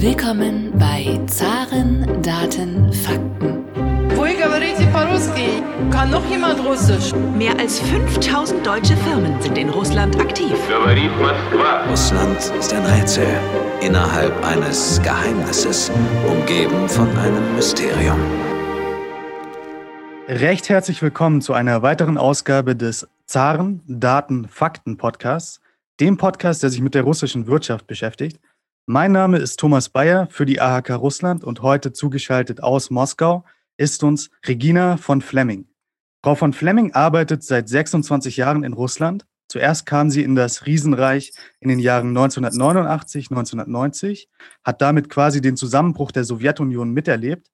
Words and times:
Willkommen 0.00 0.70
bei 0.78 1.20
Zaren, 1.26 2.22
Daten, 2.22 2.92
Fakten. 2.92 3.64
Kann 5.90 6.10
noch 6.12 6.24
jemand 6.30 6.64
Russisch? 6.64 7.12
Mehr 7.36 7.58
als 7.58 7.80
5000 7.80 8.64
deutsche 8.64 8.96
Firmen 8.98 9.42
sind 9.42 9.58
in 9.58 9.68
Russland 9.70 10.16
aktiv. 10.20 10.52
Russland 11.90 12.38
ist 12.60 12.72
ein 12.72 12.86
Rätsel 12.86 13.26
innerhalb 13.80 14.32
eines 14.46 15.02
Geheimnisses, 15.02 15.90
umgeben 16.30 16.88
von 16.88 17.08
einem 17.18 17.56
Mysterium. 17.56 18.20
Recht 20.28 20.68
herzlich 20.68 21.02
willkommen 21.02 21.40
zu 21.40 21.54
einer 21.54 21.82
weiteren 21.82 22.18
Ausgabe 22.18 22.76
des 22.76 23.08
Zaren 23.26 23.82
Daten 23.88 24.46
Fakten 24.46 24.96
Podcasts, 24.96 25.60
dem 25.98 26.16
Podcast, 26.18 26.62
der 26.62 26.70
sich 26.70 26.82
mit 26.82 26.94
der 26.94 27.02
russischen 27.02 27.48
Wirtschaft 27.48 27.88
beschäftigt. 27.88 28.38
Mein 28.90 29.12
Name 29.12 29.36
ist 29.36 29.60
Thomas 29.60 29.90
Bayer 29.90 30.28
für 30.30 30.46
die 30.46 30.62
AHK 30.62 30.92
Russland 30.92 31.44
und 31.44 31.60
heute 31.60 31.92
zugeschaltet 31.92 32.62
aus 32.62 32.88
Moskau 32.88 33.44
ist 33.76 34.02
uns 34.02 34.30
Regina 34.46 34.96
von 34.96 35.20
Fleming. 35.20 35.68
Frau 36.24 36.34
von 36.34 36.54
Fleming 36.54 36.94
arbeitet 36.94 37.42
seit 37.42 37.68
26 37.68 38.38
Jahren 38.38 38.64
in 38.64 38.72
Russland. 38.72 39.26
Zuerst 39.46 39.84
kam 39.84 40.08
sie 40.08 40.22
in 40.22 40.34
das 40.36 40.64
Riesenreich 40.64 41.34
in 41.60 41.68
den 41.68 41.80
Jahren 41.80 42.16
1989, 42.16 43.26
1990, 43.30 44.30
hat 44.64 44.80
damit 44.80 45.10
quasi 45.10 45.42
den 45.42 45.58
Zusammenbruch 45.58 46.10
der 46.10 46.24
Sowjetunion 46.24 46.90
miterlebt 46.90 47.50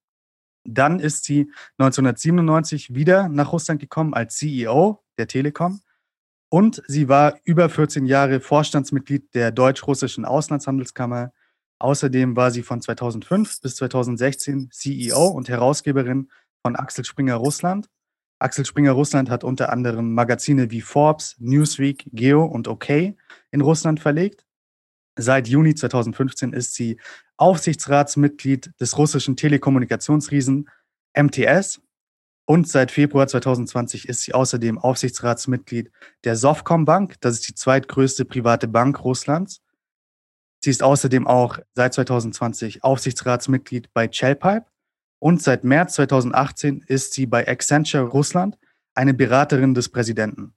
dann 0.64 0.98
ist 0.98 1.24
sie 1.24 1.50
1997 1.78 2.94
wieder 2.94 3.28
nach 3.28 3.52
Russland 3.52 3.80
gekommen 3.80 4.14
als 4.14 4.36
CEO 4.36 5.02
der 5.18 5.28
Telekom 5.28 5.80
und 6.54 6.84
sie 6.86 7.08
war 7.08 7.40
über 7.42 7.68
14 7.68 8.06
Jahre 8.06 8.38
Vorstandsmitglied 8.38 9.34
der 9.34 9.50
deutsch-russischen 9.50 10.24
Auslandshandelskammer. 10.24 11.32
Außerdem 11.80 12.36
war 12.36 12.52
sie 12.52 12.62
von 12.62 12.80
2005 12.80 13.60
bis 13.60 13.74
2016 13.74 14.70
CEO 14.70 15.26
und 15.26 15.48
Herausgeberin 15.48 16.30
von 16.62 16.76
Axel 16.76 17.04
Springer 17.04 17.34
Russland. 17.34 17.88
Axel 18.38 18.64
Springer 18.64 18.92
Russland 18.92 19.30
hat 19.30 19.42
unter 19.42 19.72
anderem 19.72 20.14
Magazine 20.14 20.70
wie 20.70 20.80
Forbes, 20.80 21.34
Newsweek, 21.40 22.08
Geo 22.12 22.44
und 22.44 22.68
OK 22.68 22.88
in 23.50 23.60
Russland 23.60 23.98
verlegt. 23.98 24.46
Seit 25.18 25.48
Juni 25.48 25.74
2015 25.74 26.52
ist 26.52 26.74
sie 26.74 27.00
Aufsichtsratsmitglied 27.36 28.70
des 28.80 28.96
russischen 28.96 29.34
Telekommunikationsriesen 29.34 30.68
MTS 31.16 31.80
und 32.46 32.68
seit 32.68 32.90
Februar 32.90 33.26
2020 33.26 34.08
ist 34.08 34.22
sie 34.22 34.34
außerdem 34.34 34.78
Aufsichtsratsmitglied 34.78 35.90
der 36.24 36.36
Sovcom 36.36 36.84
Bank. 36.84 37.14
Das 37.20 37.34
ist 37.34 37.48
die 37.48 37.54
zweitgrößte 37.54 38.24
private 38.24 38.68
Bank 38.68 39.02
Russlands. 39.02 39.62
Sie 40.62 40.70
ist 40.70 40.82
außerdem 40.82 41.26
auch 41.26 41.58
seit 41.74 41.94
2020 41.94 42.84
Aufsichtsratsmitglied 42.84 43.92
bei 43.92 44.10
Shellpipe 44.10 44.66
und 45.18 45.42
seit 45.42 45.64
März 45.64 45.94
2018 45.94 46.84
ist 46.86 47.14
sie 47.14 47.26
bei 47.26 47.46
Accenture 47.48 48.04
Russland 48.04 48.58
eine 48.94 49.14
Beraterin 49.14 49.74
des 49.74 49.88
Präsidenten. 49.88 50.54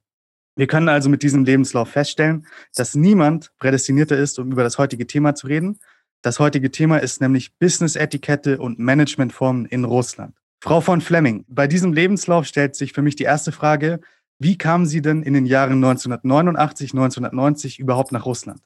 Wir 0.56 0.66
können 0.66 0.88
also 0.88 1.08
mit 1.08 1.22
diesem 1.22 1.44
Lebenslauf 1.44 1.90
feststellen, 1.90 2.46
dass 2.74 2.94
niemand 2.94 3.52
prädestinierter 3.58 4.16
ist, 4.16 4.38
um 4.38 4.50
über 4.50 4.62
das 4.62 4.76
heutige 4.76 5.06
Thema 5.06 5.34
zu 5.34 5.46
reden, 5.46 5.78
das 6.22 6.40
heutige 6.40 6.72
Thema 6.72 6.98
ist 6.98 7.20
nämlich 7.20 7.56
Business-Etikette 7.58 8.58
und 8.58 8.80
Managementformen 8.80 9.66
in 9.66 9.84
Russland. 9.84 10.34
Frau 10.60 10.80
von 10.80 11.00
Fleming, 11.00 11.44
bei 11.48 11.68
diesem 11.68 11.92
Lebenslauf 11.92 12.44
stellt 12.44 12.74
sich 12.74 12.92
für 12.92 13.02
mich 13.02 13.14
die 13.14 13.22
erste 13.22 13.52
Frage, 13.52 14.00
wie 14.40 14.58
kamen 14.58 14.86
Sie 14.86 15.00
denn 15.00 15.22
in 15.22 15.32
den 15.32 15.46
Jahren 15.46 15.74
1989, 15.74 16.92
1990 16.92 17.78
überhaupt 17.78 18.10
nach 18.10 18.26
Russland? 18.26 18.60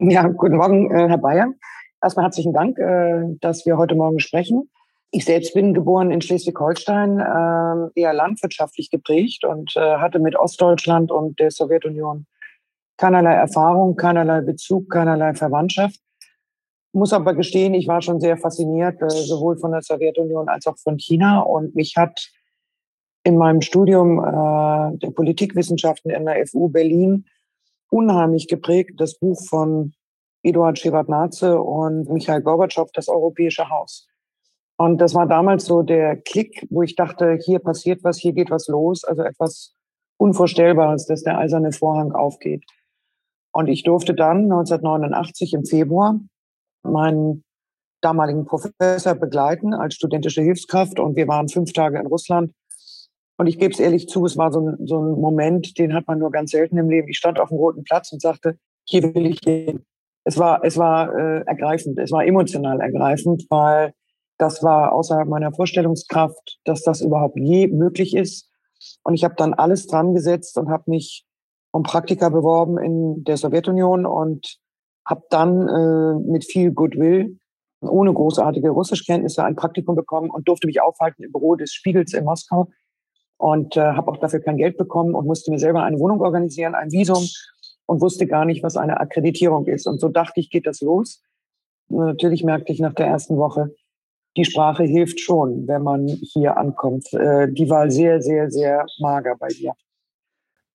Ja, 0.00 0.26
guten 0.26 0.56
Morgen, 0.56 0.90
äh, 0.90 1.08
Herr 1.08 1.18
Bayer. 1.18 1.52
Erstmal 2.02 2.24
herzlichen 2.24 2.52
Dank, 2.52 2.78
äh, 2.78 3.22
dass 3.40 3.66
wir 3.66 3.76
heute 3.76 3.94
Morgen 3.94 4.18
sprechen. 4.18 4.68
Ich 5.10 5.24
selbst 5.24 5.54
bin 5.54 5.74
geboren 5.74 6.10
in 6.10 6.20
Schleswig-Holstein, 6.20 7.20
äh, 7.20 8.00
eher 8.00 8.12
landwirtschaftlich 8.12 8.90
geprägt 8.90 9.44
und 9.44 9.70
hatte 9.74 10.18
mit 10.18 10.36
Ostdeutschland 10.36 11.10
und 11.10 11.38
der 11.38 11.50
Sowjetunion 11.50 12.26
keinerlei 12.96 13.34
Erfahrung, 13.34 13.96
keinerlei 13.96 14.40
Bezug, 14.40 14.90
keinerlei 14.90 15.34
Verwandtschaft 15.34 16.00
muss 16.92 17.12
aber 17.12 17.34
gestehen, 17.34 17.74
ich 17.74 17.88
war 17.88 18.02
schon 18.02 18.20
sehr 18.20 18.36
fasziniert, 18.36 19.00
äh, 19.02 19.10
sowohl 19.10 19.58
von 19.58 19.72
der 19.72 19.82
Sowjetunion 19.82 20.48
als 20.48 20.66
auch 20.66 20.78
von 20.78 20.96
China. 20.98 21.40
Und 21.40 21.74
mich 21.74 21.96
hat 21.96 22.30
in 23.24 23.36
meinem 23.36 23.60
Studium 23.60 24.18
äh, 24.18 24.96
der 24.98 25.10
Politikwissenschaften 25.14 26.10
in 26.10 26.24
der 26.24 26.46
FU 26.46 26.68
Berlin 26.68 27.26
unheimlich 27.90 28.48
geprägt 28.48 28.92
das 29.00 29.18
Buch 29.18 29.40
von 29.46 29.92
Eduard 30.42 30.78
Shevardnadze 30.78 31.60
und 31.60 32.08
Michael 32.10 32.42
Gorbatschow, 32.42 32.90
Das 32.92 33.08
Europäische 33.08 33.68
Haus. 33.68 34.06
Und 34.76 35.00
das 35.00 35.14
war 35.14 35.26
damals 35.26 35.64
so 35.64 35.82
der 35.82 36.16
Klick, 36.16 36.66
wo 36.70 36.82
ich 36.82 36.94
dachte, 36.94 37.38
hier 37.44 37.58
passiert 37.58 38.04
was, 38.04 38.18
hier 38.18 38.32
geht 38.32 38.50
was 38.50 38.68
los, 38.68 39.04
also 39.04 39.22
etwas 39.22 39.74
Unvorstellbares, 40.18 41.06
dass 41.06 41.24
der 41.24 41.38
eiserne 41.38 41.72
Vorhang 41.72 42.12
aufgeht. 42.12 42.64
Und 43.52 43.66
ich 43.66 43.82
durfte 43.82 44.14
dann 44.14 44.44
1989 44.44 45.54
im 45.54 45.64
Februar 45.64 46.20
meinen 46.82 47.44
damaligen 48.00 48.44
Professor 48.44 49.14
begleiten 49.14 49.74
als 49.74 49.94
studentische 49.94 50.42
Hilfskraft 50.42 51.00
und 51.00 51.16
wir 51.16 51.26
waren 51.28 51.48
fünf 51.48 51.72
Tage 51.72 51.98
in 51.98 52.06
Russland. 52.06 52.52
Und 53.36 53.46
ich 53.46 53.58
gebe 53.58 53.72
es 53.72 53.80
ehrlich 53.80 54.08
zu, 54.08 54.24
es 54.26 54.36
war 54.36 54.52
so 54.52 54.60
ein, 54.60 54.86
so 54.86 55.00
ein 55.00 55.20
Moment, 55.20 55.78
den 55.78 55.94
hat 55.94 56.06
man 56.06 56.18
nur 56.18 56.30
ganz 56.30 56.50
selten 56.50 56.76
im 56.76 56.90
Leben. 56.90 57.08
Ich 57.08 57.18
stand 57.18 57.38
auf 57.38 57.50
dem 57.50 57.58
roten 57.58 57.84
Platz 57.84 58.12
und 58.12 58.20
sagte, 58.20 58.58
hier 58.84 59.02
will 59.14 59.26
ich 59.26 59.40
hin. 59.44 59.84
Es 60.24 60.38
war, 60.38 60.64
es 60.64 60.76
war 60.76 61.14
äh, 61.14 61.44
ergreifend, 61.46 61.98
es 61.98 62.10
war 62.10 62.24
emotional 62.24 62.80
ergreifend, 62.80 63.46
weil 63.48 63.92
das 64.38 64.62
war 64.62 64.92
außerhalb 64.92 65.28
meiner 65.28 65.52
Vorstellungskraft, 65.52 66.58
dass 66.64 66.82
das 66.82 67.00
überhaupt 67.00 67.38
je 67.38 67.68
möglich 67.68 68.14
ist. 68.14 68.48
Und 69.02 69.14
ich 69.14 69.24
habe 69.24 69.34
dann 69.36 69.54
alles 69.54 69.86
dran 69.86 70.14
gesetzt 70.14 70.56
und 70.58 70.70
habe 70.70 70.84
mich 70.86 71.24
um 71.72 71.82
Praktika 71.82 72.28
beworben 72.28 72.78
in 72.78 73.24
der 73.24 73.36
Sowjetunion 73.36 74.06
und 74.06 74.58
habe 75.08 75.22
dann 75.30 75.68
äh, 75.68 76.30
mit 76.30 76.44
viel 76.44 76.70
Goodwill, 76.72 77.38
ohne 77.80 78.12
großartige 78.12 78.70
Russischkenntnisse, 78.70 79.42
ein 79.42 79.56
Praktikum 79.56 79.96
bekommen 79.96 80.30
und 80.30 80.46
durfte 80.46 80.66
mich 80.66 80.80
aufhalten 80.80 81.24
im 81.24 81.32
Büro 81.32 81.56
des 81.56 81.72
Spiegels 81.72 82.12
in 82.12 82.24
Moskau 82.24 82.68
und 83.38 83.76
äh, 83.76 83.80
habe 83.80 84.10
auch 84.10 84.18
dafür 84.18 84.40
kein 84.40 84.58
Geld 84.58 84.76
bekommen 84.76 85.14
und 85.14 85.26
musste 85.26 85.50
mir 85.50 85.58
selber 85.58 85.82
eine 85.82 85.98
Wohnung 85.98 86.20
organisieren, 86.20 86.74
ein 86.74 86.92
Visum 86.92 87.24
und 87.86 88.02
wusste 88.02 88.26
gar 88.26 88.44
nicht, 88.44 88.62
was 88.62 88.76
eine 88.76 89.00
Akkreditierung 89.00 89.66
ist. 89.66 89.86
Und 89.86 90.00
so 90.00 90.08
dachte 90.08 90.40
ich, 90.40 90.50
geht 90.50 90.66
das 90.66 90.80
los. 90.82 91.22
Natürlich 91.88 92.44
merkte 92.44 92.72
ich 92.72 92.80
nach 92.80 92.94
der 92.94 93.06
ersten 93.06 93.38
Woche, 93.38 93.74
die 94.36 94.44
Sprache 94.44 94.84
hilft 94.84 95.20
schon, 95.20 95.66
wenn 95.66 95.82
man 95.82 96.06
hier 96.06 96.58
ankommt. 96.58 97.12
Äh, 97.14 97.50
die 97.50 97.70
war 97.70 97.90
sehr, 97.90 98.20
sehr, 98.20 98.50
sehr 98.50 98.84
mager 99.00 99.36
bei 99.38 99.48
dir. 99.48 99.72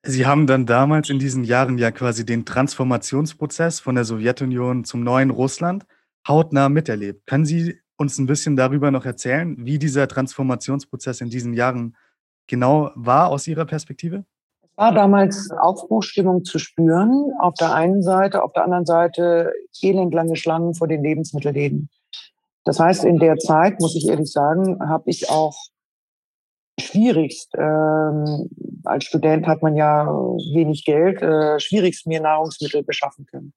Sie 0.05 0.25
haben 0.25 0.47
dann 0.47 0.65
damals 0.65 1.09
in 1.09 1.17
diesen 1.17 1.45
Jahren 1.45 1.77
ja 1.77 1.89
quasi 1.89 2.25
den 2.25 2.43
Transformationsprozess 2.43 3.79
von 3.79 3.95
der 3.95 4.03
Sowjetunion 4.03 4.83
zum 4.83 5.01
neuen 5.01 5.29
Russland 5.29 5.85
hautnah 6.27 6.67
miterlebt. 6.67 7.25
Können 7.25 7.45
Sie 7.45 7.79
uns 7.95 8.17
ein 8.17 8.25
bisschen 8.25 8.57
darüber 8.57 8.91
noch 8.91 9.05
erzählen, 9.05 9.55
wie 9.65 9.79
dieser 9.79 10.09
Transformationsprozess 10.09 11.21
in 11.21 11.29
diesen 11.29 11.53
Jahren 11.53 11.95
genau 12.47 12.91
war 12.95 13.29
aus 13.29 13.47
Ihrer 13.47 13.63
Perspektive? 13.63 14.25
Es 14.61 14.77
war 14.77 14.93
damals 14.93 15.49
Aufbruchstimmung 15.51 16.43
zu 16.43 16.59
spüren. 16.59 17.31
Auf 17.39 17.53
der 17.53 17.73
einen 17.73 18.03
Seite, 18.03 18.43
auf 18.43 18.51
der 18.51 18.65
anderen 18.65 18.85
Seite 18.85 19.53
elendlange 19.81 20.35
Schlangen 20.35 20.73
vor 20.73 20.89
den 20.89 21.01
Lebensmittelläden. 21.01 21.89
Das 22.65 22.77
heißt, 22.77 23.05
in 23.05 23.19
der 23.19 23.37
Zeit, 23.37 23.79
muss 23.79 23.95
ich 23.95 24.09
ehrlich 24.09 24.31
sagen, 24.31 24.79
habe 24.81 25.09
ich 25.09 25.29
auch 25.29 25.55
schwierigst, 26.79 27.53
ähm, 27.57 28.49
als 28.83 29.05
Student 29.05 29.47
hat 29.47 29.61
man 29.61 29.75
ja 29.75 30.07
wenig 30.07 30.85
Geld, 30.85 31.21
äh, 31.21 31.59
schwierigst 31.59 32.07
mir 32.07 32.21
Nahrungsmittel 32.21 32.83
beschaffen 32.83 33.25
können. 33.25 33.53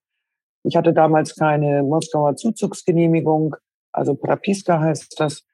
Ich 0.64 0.76
hatte 0.76 0.92
damals 0.92 1.34
keine 1.34 1.82
Moskauer 1.82 2.36
Zuzugsgenehmigung, 2.36 3.56
also 3.92 4.14
Prapiska 4.14 4.80
heißt 4.80 5.18
das, 5.18 5.44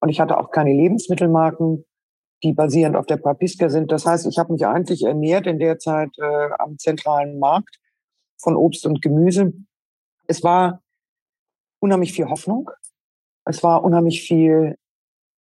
und 0.00 0.08
ich 0.08 0.20
hatte 0.20 0.38
auch 0.38 0.50
keine 0.50 0.72
Lebensmittelmarken, 0.72 1.84
die 2.42 2.52
basierend 2.52 2.96
auf 2.96 3.06
der 3.06 3.18
Prapiska 3.18 3.68
sind. 3.68 3.92
Das 3.92 4.04
heißt, 4.04 4.26
ich 4.26 4.38
habe 4.38 4.52
mich 4.52 4.66
eigentlich 4.66 5.04
ernährt 5.04 5.46
in 5.46 5.60
der 5.60 5.78
Zeit 5.78 6.10
äh, 6.18 6.48
am 6.58 6.76
zentralen 6.78 7.38
Markt 7.38 7.78
von 8.36 8.56
Obst 8.56 8.84
und 8.84 9.00
Gemüse. 9.00 9.52
Es 10.26 10.42
war 10.42 10.82
unheimlich 11.78 12.12
viel 12.12 12.28
Hoffnung. 12.28 12.68
Es 13.44 13.62
war 13.62 13.84
unheimlich 13.84 14.22
viel 14.22 14.76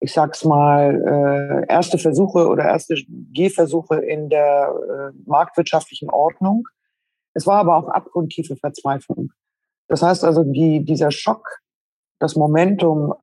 ich 0.00 0.12
sag's 0.12 0.44
mal, 0.44 1.64
äh, 1.66 1.72
erste 1.72 1.98
Versuche 1.98 2.46
oder 2.48 2.64
erste 2.64 2.94
Gehversuche 3.08 3.96
in 3.96 4.28
der 4.28 4.72
äh, 4.72 5.18
marktwirtschaftlichen 5.26 6.10
Ordnung. 6.10 6.68
Es 7.34 7.46
war 7.46 7.58
aber 7.58 7.76
auch 7.76 7.88
abgrundtiefe 7.88 8.56
Verzweiflung. 8.56 9.32
Das 9.88 10.02
heißt 10.02 10.24
also, 10.24 10.44
die, 10.44 10.84
dieser 10.84 11.10
Schock, 11.10 11.60
das 12.18 12.36
Momentum, 12.36 13.14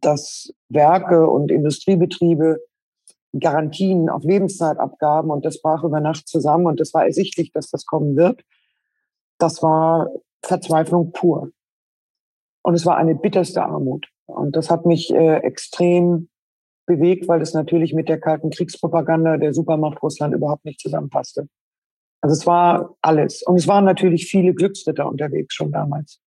dass 0.00 0.52
Werke 0.68 1.28
und 1.28 1.50
Industriebetriebe 1.50 2.60
Garantien 3.38 4.08
auf 4.08 4.22
Lebenszeit 4.22 4.78
abgaben 4.78 5.30
und 5.30 5.44
das 5.44 5.60
brach 5.60 5.82
über 5.82 6.00
Nacht 6.00 6.28
zusammen 6.28 6.66
und 6.66 6.80
es 6.80 6.94
war 6.94 7.04
ersichtlich, 7.04 7.50
dass 7.52 7.68
das 7.68 7.84
kommen 7.84 8.16
wird. 8.16 8.42
Das 9.38 9.62
war 9.62 10.08
Verzweiflung 10.42 11.12
pur. 11.12 11.50
Und 12.62 12.74
es 12.74 12.86
war 12.86 12.96
eine 12.96 13.14
bitterste 13.14 13.62
Armut. 13.62 14.06
Und 14.26 14.56
das 14.56 14.70
hat 14.70 14.86
mich 14.86 15.12
äh, 15.12 15.38
extrem 15.38 16.28
bewegt, 16.86 17.28
weil 17.28 17.40
es 17.40 17.54
natürlich 17.54 17.94
mit 17.94 18.08
der 18.08 18.20
kalten 18.20 18.50
Kriegspropaganda 18.50 19.36
der 19.36 19.54
Supermacht 19.54 20.02
Russland 20.02 20.34
überhaupt 20.34 20.64
nicht 20.64 20.80
zusammenpasste. 20.80 21.48
Also 22.20 22.34
es 22.34 22.46
war 22.46 22.96
alles. 23.02 23.42
Und 23.42 23.56
es 23.56 23.68
waren 23.68 23.84
natürlich 23.84 24.26
viele 24.26 24.54
Glücksritter 24.54 25.08
unterwegs 25.08 25.54
schon 25.54 25.72
damals, 25.72 26.20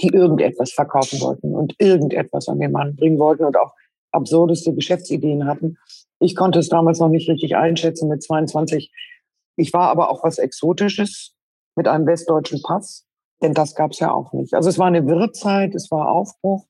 die 0.00 0.08
irgendetwas 0.08 0.72
verkaufen 0.72 1.20
wollten 1.20 1.54
und 1.54 1.74
irgendetwas 1.78 2.48
an 2.48 2.58
den 2.58 2.72
Mann 2.72 2.96
bringen 2.96 3.18
wollten 3.18 3.44
und 3.44 3.56
auch 3.56 3.74
absurdeste 4.12 4.74
Geschäftsideen 4.74 5.46
hatten. 5.46 5.78
Ich 6.20 6.36
konnte 6.36 6.58
es 6.58 6.68
damals 6.68 7.00
noch 7.00 7.08
nicht 7.08 7.28
richtig 7.28 7.56
einschätzen 7.56 8.08
mit 8.08 8.22
22. 8.22 8.92
Ich 9.56 9.72
war 9.72 9.88
aber 9.88 10.10
auch 10.10 10.22
was 10.22 10.38
Exotisches 10.38 11.34
mit 11.76 11.88
einem 11.88 12.06
westdeutschen 12.06 12.62
Pass, 12.62 13.06
denn 13.42 13.54
das 13.54 13.74
gab 13.74 13.92
es 13.92 13.98
ja 13.98 14.12
auch 14.12 14.32
nicht. 14.32 14.54
Also 14.54 14.68
es 14.68 14.78
war 14.78 14.86
eine 14.86 15.06
Wirrzeit, 15.06 15.74
es 15.74 15.90
war 15.90 16.08
Aufbruch, 16.08 16.66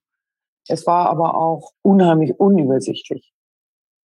es 0.69 0.87
war 0.87 1.09
aber 1.09 1.37
auch 1.37 1.73
unheimlich 1.83 2.39
unübersichtlich. 2.39 3.33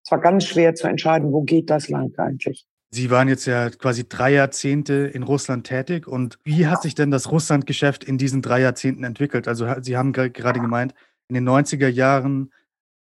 Es 0.04 0.12
war 0.12 0.20
ganz 0.20 0.46
schwer 0.46 0.76
zu 0.76 0.88
entscheiden, 0.88 1.32
wo 1.32 1.42
geht 1.42 1.70
das 1.70 1.90
Land 1.90 2.20
eigentlich. 2.20 2.66
Sie 2.92 3.10
waren 3.10 3.28
jetzt 3.28 3.46
ja 3.46 3.70
quasi 3.72 4.08
drei 4.08 4.32
Jahrzehnte 4.32 4.94
in 4.94 5.24
Russland 5.24 5.68
tätig. 5.68 6.08
Und 6.08 6.40
wie 6.44 6.68
hat 6.68 6.84
sich 6.84 6.96
denn 6.96 7.12
das 7.12 7.32
Russlandgeschäft 7.32 8.04
in 8.04 8.18
diesen 8.18 8.42
drei 8.42 8.62
Jahrzehnten 8.62 9.04
entwickelt? 9.04 9.48
Also 9.48 9.68
Sie 9.82 9.98
haben 9.98 10.14
gerade 10.14 10.60
gemeint, 10.60 10.94
in 11.28 11.34
den 11.34 11.48
90er 11.50 11.88
Jahren, 11.88 12.54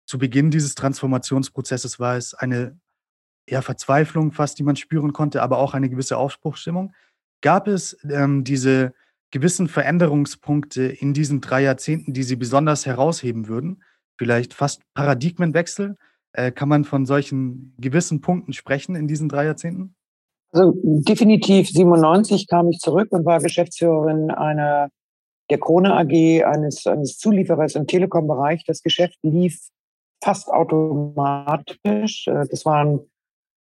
zu 0.06 0.18
Beginn 0.18 0.51
dieses 0.51 0.75
Transformationsprozesses, 0.75 2.00
war 2.00 2.15
es 2.18 2.33
eine 2.33 2.80
eher 3.45 3.62
Verzweiflung 3.62 4.31
fast, 4.31 4.59
die 4.59 4.63
man 4.63 4.75
spüren 4.75 5.13
konnte, 5.13 5.42
aber 5.42 5.57
auch 5.57 5.74
eine 5.74 5.89
gewisse 5.89 6.18
Aufbruchsstimmung. 6.18 6.94
Gab 7.42 7.68
es 7.68 7.97
ähm, 8.09 8.44
diese 8.44 8.94
gewissen 9.31 9.68
Veränderungspunkte 9.68 10.83
in 10.83 11.13
diesen 11.13 11.42
drei 11.42 11.63
Jahrzehnten, 11.63 12.13
die 12.13 12.24
Sie 12.24 12.36
besonders 12.36 12.86
herausheben 12.86 13.48
würden? 13.48 13.83
Vielleicht 14.18 14.54
fast 14.54 14.81
Paradigmenwechsel? 14.94 15.98
Äh, 16.33 16.51
kann 16.51 16.69
man 16.69 16.86
von 16.86 17.06
solchen 17.06 17.75
gewissen 17.78 18.22
Punkten 18.22 18.54
sprechen 18.54 18.95
in 18.95 19.07
diesen 19.07 19.30
drei 19.30 19.45
Jahrzehnten? 19.45 19.95
Also 20.54 20.74
definitiv 20.83 21.69
97 21.69 22.48
kam 22.48 22.69
ich 22.69 22.80
zurück 22.80 23.07
und 23.12 23.25
war 23.25 23.39
Geschäftsführerin 23.39 24.31
einer 24.31 24.89
der 25.50 25.60
Krone 25.60 25.95
AG, 25.95 26.44
eines, 26.44 26.86
eines 26.88 27.18
Zulieferers 27.18 27.75
im 27.75 27.88
Telekom-Bereich. 27.88 28.63
Das 28.66 28.83
Geschäft 28.83 29.18
lief 29.22 29.60
fast 30.24 30.50
automatisch. 30.50 32.28
Äh, 32.28 32.45
das 32.50 32.66
waren 32.66 33.01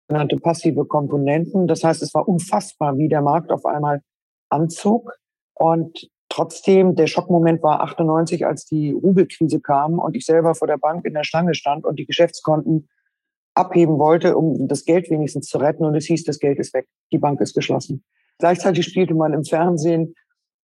sogenannte 0.08 0.36
passive 0.38 0.84
Komponenten. 0.84 1.66
Das 1.66 1.84
heißt, 1.84 2.02
es 2.02 2.12
war 2.14 2.28
unfassbar, 2.28 2.98
wie 2.98 3.08
der 3.08 3.22
Markt 3.22 3.50
auf 3.50 3.64
einmal 3.64 4.02
anzog. 4.48 5.12
Und 5.60 6.08
trotzdem, 6.30 6.94
der 6.94 7.06
Schockmoment 7.06 7.62
war 7.62 7.82
98, 7.82 8.46
als 8.46 8.64
die 8.64 8.92
Rubelkrise 8.92 9.60
kam 9.60 9.98
und 9.98 10.16
ich 10.16 10.24
selber 10.24 10.54
vor 10.54 10.66
der 10.66 10.78
Bank 10.78 11.04
in 11.04 11.12
der 11.12 11.22
Schlange 11.22 11.52
stand 11.54 11.84
und 11.84 11.98
die 11.98 12.06
Geschäftskonten 12.06 12.88
abheben 13.54 13.98
wollte, 13.98 14.38
um 14.38 14.68
das 14.68 14.86
Geld 14.86 15.10
wenigstens 15.10 15.48
zu 15.48 15.58
retten. 15.58 15.84
Und 15.84 15.94
es 15.96 16.06
hieß, 16.06 16.24
das 16.24 16.38
Geld 16.38 16.58
ist 16.58 16.72
weg, 16.72 16.88
die 17.12 17.18
Bank 17.18 17.42
ist 17.42 17.52
geschlossen. 17.52 18.02
Gleichzeitig 18.38 18.86
spielte 18.86 19.12
man 19.12 19.34
im 19.34 19.44
Fernsehen 19.44 20.14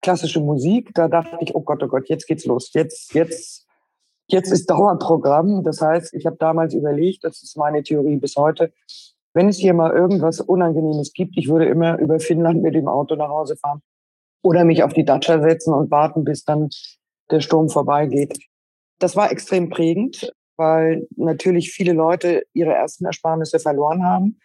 klassische 0.02 0.40
Musik. 0.40 0.92
Da 0.94 1.10
dachte 1.10 1.40
ich, 1.42 1.54
oh 1.56 1.62
Gott, 1.62 1.84
oh 1.84 1.90
Gott, 1.90 2.08
jetzt 2.08 2.26
geht's 2.26 2.46
los. 2.46 2.72
Jetzt, 2.72 3.14
jetzt, 3.14 3.68
jetzt 4.28 4.50
ist 4.50 4.70
Dauerprogramm. 4.70 5.64
Das 5.64 5.82
heißt, 5.82 6.14
ich 6.14 6.26
habe 6.26 6.38
damals 6.38 6.74
überlegt, 6.74 7.26
das 7.26 7.44
ist 7.44 7.58
meine 7.58 7.84
Theorie 7.84 8.16
bis 8.16 8.38
heute, 8.38 8.72
wenn 9.34 9.50
es 9.50 9.58
hier 9.58 9.74
mal 9.74 9.92
irgendwas 9.92 10.40
Unangenehmes 10.40 11.12
gibt, 11.12 11.38
ich 11.38 11.50
würde 11.50 11.66
immer 11.66 12.00
über 12.00 12.22
Finnland 12.22 12.62
mit 12.62 12.76
dem 12.76 12.88
Auto 12.88 13.18
nach 13.18 13.28
Hause 13.28 13.58
fahren 13.58 13.82
oder 14.46 14.64
mich 14.64 14.84
auf 14.84 14.94
die 14.94 15.04
Datscha 15.04 15.42
setzen 15.42 15.74
und 15.74 15.90
warten, 15.90 16.24
bis 16.24 16.44
dann 16.44 16.70
der 17.32 17.42
Sturm 17.42 17.68
vorbeigeht. 17.68 18.38
Das 19.00 19.16
war 19.16 19.32
extrem 19.32 19.70
prägend, 19.70 20.32
weil 20.56 21.08
natürlich 21.16 21.72
viele 21.72 21.94
Leute 21.94 22.44
ihre 22.54 22.72
ersten 22.72 23.06
Ersparnisse 23.06 23.60
verloren 23.60 24.06
haben. 24.06 24.40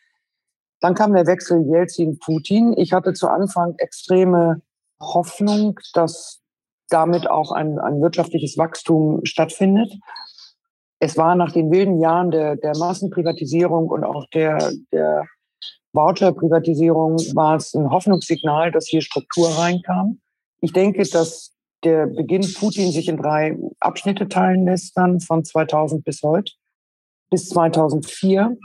Dann 0.80 0.94
kam 0.94 1.12
der 1.12 1.26
Wechsel 1.26 1.66
Jelzin-Putin. 1.68 2.74
Ich 2.78 2.94
hatte 2.94 3.12
zu 3.12 3.28
Anfang 3.28 3.74
extreme 3.76 4.62
Hoffnung, 4.98 5.78
dass 5.92 6.40
damit 6.88 7.28
auch 7.28 7.52
ein, 7.52 7.78
ein 7.78 8.00
wirtschaftliches 8.00 8.56
Wachstum 8.56 9.20
stattfindet. 9.24 9.92
Es 10.98 11.18
war 11.18 11.34
nach 11.34 11.52
den 11.52 11.70
wilden 11.70 12.00
Jahren 12.00 12.30
der, 12.30 12.56
der 12.56 12.76
Massenprivatisierung 12.76 13.88
und 13.88 14.04
auch 14.04 14.26
der, 14.32 14.72
der 14.92 15.26
Voucher-Privatisierung 15.92 17.16
war 17.34 17.56
es 17.56 17.74
ein 17.74 17.90
Hoffnungssignal, 17.90 18.70
dass 18.70 18.86
hier 18.86 19.02
Struktur 19.02 19.48
reinkam. 19.50 20.20
Ich 20.60 20.72
denke, 20.72 21.02
dass 21.02 21.52
der 21.84 22.06
Beginn 22.06 22.46
Putin 22.54 22.92
sich 22.92 23.08
in 23.08 23.16
drei 23.16 23.58
Abschnitte 23.80 24.28
teilen 24.28 24.66
lässt, 24.66 24.96
dann 24.96 25.20
von 25.20 25.44
2000 25.44 26.04
bis 26.04 26.22
heute, 26.22 26.52
bis 27.30 27.48
2004, 27.48 28.56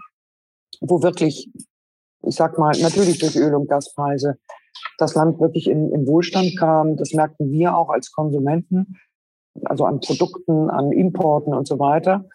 wo 0.81 1.01
wirklich, 1.01 1.49
ich 2.23 2.35
sag 2.35 2.57
mal, 2.57 2.77
natürlich 2.79 3.19
durch 3.19 3.35
Öl- 3.35 3.55
und 3.55 3.69
Gaspreise 3.69 4.37
das 4.97 5.15
Land 5.15 5.39
wirklich 5.39 5.69
in, 5.69 5.91
in 5.91 6.05
Wohlstand 6.07 6.57
kam. 6.57 6.97
Das 6.97 7.13
merkten 7.13 7.51
wir 7.51 7.75
auch 7.75 7.89
als 7.89 8.11
Konsumenten, 8.11 8.97
also 9.63 9.85
an 9.85 9.99
Produkten, 9.99 10.69
an 10.69 10.91
Importen 10.91 11.53
und 11.53 11.67
so 11.67 11.79
weiter. 11.79 12.25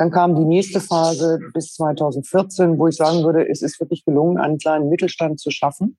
Dann 0.00 0.10
kam 0.10 0.34
die 0.34 0.46
nächste 0.46 0.80
Phase 0.80 1.38
bis 1.52 1.74
2014, 1.74 2.78
wo 2.78 2.86
ich 2.86 2.96
sagen 2.96 3.22
würde, 3.22 3.46
es 3.46 3.60
ist 3.60 3.78
wirklich 3.80 4.06
gelungen, 4.06 4.38
einen 4.38 4.56
kleinen 4.56 4.88
Mittelstand 4.88 5.38
zu 5.38 5.50
schaffen. 5.50 5.98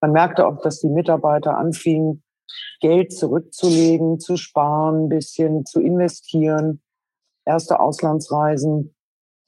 Man 0.00 0.12
merkte 0.12 0.46
auch, 0.46 0.62
dass 0.62 0.78
die 0.78 0.88
Mitarbeiter 0.88 1.58
anfingen, 1.58 2.22
Geld 2.80 3.12
zurückzulegen, 3.12 4.20
zu 4.20 4.36
sparen, 4.36 5.06
ein 5.06 5.08
bisschen 5.08 5.66
zu 5.66 5.80
investieren. 5.80 6.80
Erste 7.44 7.80
Auslandsreisen. 7.80 8.94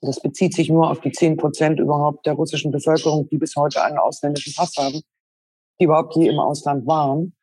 Das 0.01 0.19
bezieht 0.21 0.53
sich 0.53 0.69
nur 0.69 0.91
auf 0.91 1.01
die 1.01 1.13
zehn 1.13 1.37
Prozent 1.37 1.79
überhaupt 1.79 2.27
der 2.27 2.33
russischen 2.33 2.73
Bevölkerung, 2.73 3.29
die 3.29 3.39
bis 3.39 3.55
heute 3.55 3.85
einen 3.85 3.99
ausländischen 3.99 4.53
Pass 4.57 4.75
haben, 4.79 5.01
die 5.79 5.85
überhaupt 5.85 6.17
je 6.17 6.27
im 6.27 6.41
Ausland 6.41 6.89
waren. 6.89 7.37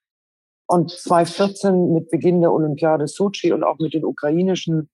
Und 0.68 0.91
2014 0.91 1.94
mit 1.94 2.09
Beginn 2.09 2.41
der 2.41 2.51
Olympiade 2.51 3.07
Sochi 3.07 3.53
und 3.53 3.63
auch 3.63 3.79
mit 3.79 3.94
den 3.94 4.03
ukrainischen 4.03 4.89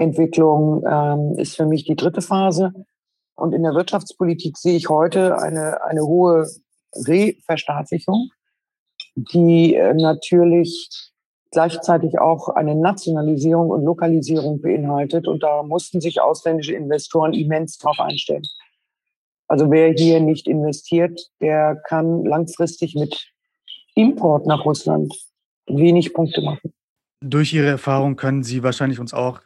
Entwicklung 0.00 0.82
ähm, 0.90 1.34
ist 1.36 1.56
für 1.56 1.66
mich 1.66 1.84
die 1.84 1.94
dritte 1.94 2.22
Phase. 2.22 2.72
Und 3.36 3.52
in 3.54 3.62
der 3.62 3.74
Wirtschaftspolitik 3.74 4.56
sehe 4.56 4.76
ich 4.76 4.88
heute 4.88 5.38
eine, 5.38 5.82
eine 5.84 6.02
hohe 6.02 6.46
Reverstaatlichung, 6.94 8.30
die 9.14 9.74
äh, 9.74 9.94
natürlich 9.94 10.88
gleichzeitig 11.50 12.18
auch 12.18 12.48
eine 12.48 12.74
Nationalisierung 12.74 13.70
und 13.70 13.84
Lokalisierung 13.84 14.60
beinhaltet. 14.60 15.26
Und 15.28 15.42
da 15.42 15.62
mussten 15.62 16.00
sich 16.00 16.20
ausländische 16.20 16.74
Investoren 16.74 17.34
immens 17.34 17.78
drauf 17.78 18.00
einstellen. 18.00 18.44
Also 19.48 19.70
wer 19.70 19.92
hier 19.92 20.20
nicht 20.20 20.46
investiert, 20.46 21.20
der 21.40 21.76
kann 21.88 22.24
langfristig 22.24 22.94
mit 22.94 23.32
Import 23.94 24.46
nach 24.46 24.64
Russland 24.64 25.12
wenig 25.66 26.14
Punkte 26.14 26.40
machen. 26.40 26.72
Durch 27.20 27.52
Ihre 27.52 27.66
Erfahrung 27.66 28.16
können 28.16 28.44
Sie 28.44 28.62
wahrscheinlich 28.62 29.00
uns 29.00 29.12
auch 29.12 29.40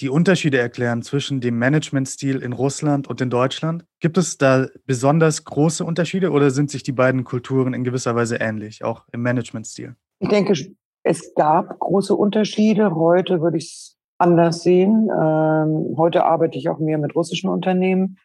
die 0.00 0.08
Unterschiede 0.08 0.58
erklären 0.58 1.02
zwischen 1.02 1.40
dem 1.40 1.58
Managementstil 1.58 2.42
in 2.42 2.52
Russland 2.52 3.08
und 3.08 3.20
in 3.20 3.30
Deutschland? 3.30 3.84
Gibt 4.00 4.18
es 4.18 4.38
da 4.38 4.66
besonders 4.86 5.44
große 5.44 5.84
Unterschiede 5.84 6.30
oder 6.30 6.50
sind 6.50 6.70
sich 6.70 6.82
die 6.82 6.92
beiden 6.92 7.24
Kulturen 7.24 7.74
in 7.74 7.84
gewisser 7.84 8.14
Weise 8.14 8.36
ähnlich, 8.36 8.84
auch 8.84 9.04
im 9.12 9.22
Managementstil? 9.22 9.96
Ich 10.18 10.28
denke, 10.28 10.54
es 11.02 11.34
gab 11.34 11.78
große 11.78 12.14
Unterschiede. 12.14 12.94
Heute 12.94 13.40
würde 13.40 13.58
ich 13.58 13.64
es 13.64 13.96
anders 14.18 14.62
sehen. 14.62 15.08
Ähm, 15.10 15.94
heute 15.96 16.24
arbeite 16.24 16.58
ich 16.58 16.68
auch 16.68 16.78
mehr 16.78 16.98
mit 16.98 17.14
russischen 17.14 17.50
Unternehmen. 17.50 18.18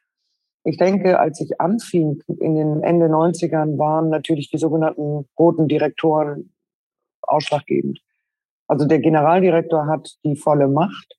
Ich 0.64 0.78
denke, 0.78 1.20
als 1.20 1.40
ich 1.42 1.60
anfing 1.62 2.22
in 2.40 2.56
den 2.56 2.84
Ende 2.84 3.08
90ern, 3.08 3.78
waren 3.78 4.10
natürlich 4.10 4.50
die 4.50 4.58
sogenannten 4.58 5.28
roten 5.40 5.68
Direktoren 5.68 6.54
ausschlaggebend. 7.22 8.00
Also 8.68 8.86
der 8.86 9.00
Generaldirektor 9.00 9.88
hat 9.88 10.18
die 10.24 10.36
volle 10.36 10.68
Macht 10.68 11.16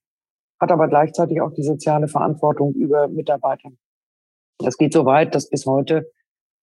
hat 0.61 0.73
aber 0.73 0.89
gleichzeitig 0.89 1.41
auch 1.41 1.53
die 1.53 1.63
soziale 1.63 2.09
Verantwortung 2.09 2.75
über 2.75 3.09
Mitarbeiter. 3.09 3.71
Das 4.59 4.77
geht 4.77 4.93
so 4.93 5.05
weit, 5.05 5.35
dass 5.35 5.49
bis 5.49 5.67
heute 5.67 6.11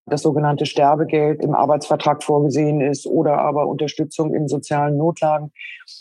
das 0.08 0.22
sogenannte 0.22 0.66
Sterbegeld 0.66 1.42
im 1.42 1.56
Arbeitsvertrag 1.56 2.24
vorgesehen 2.24 2.80
ist 2.80 3.08
oder 3.08 3.40
aber 3.40 3.68
Unterstützung 3.68 4.34
in 4.36 4.48
sozialen 4.48 4.98
Notlagen. 4.98 5.52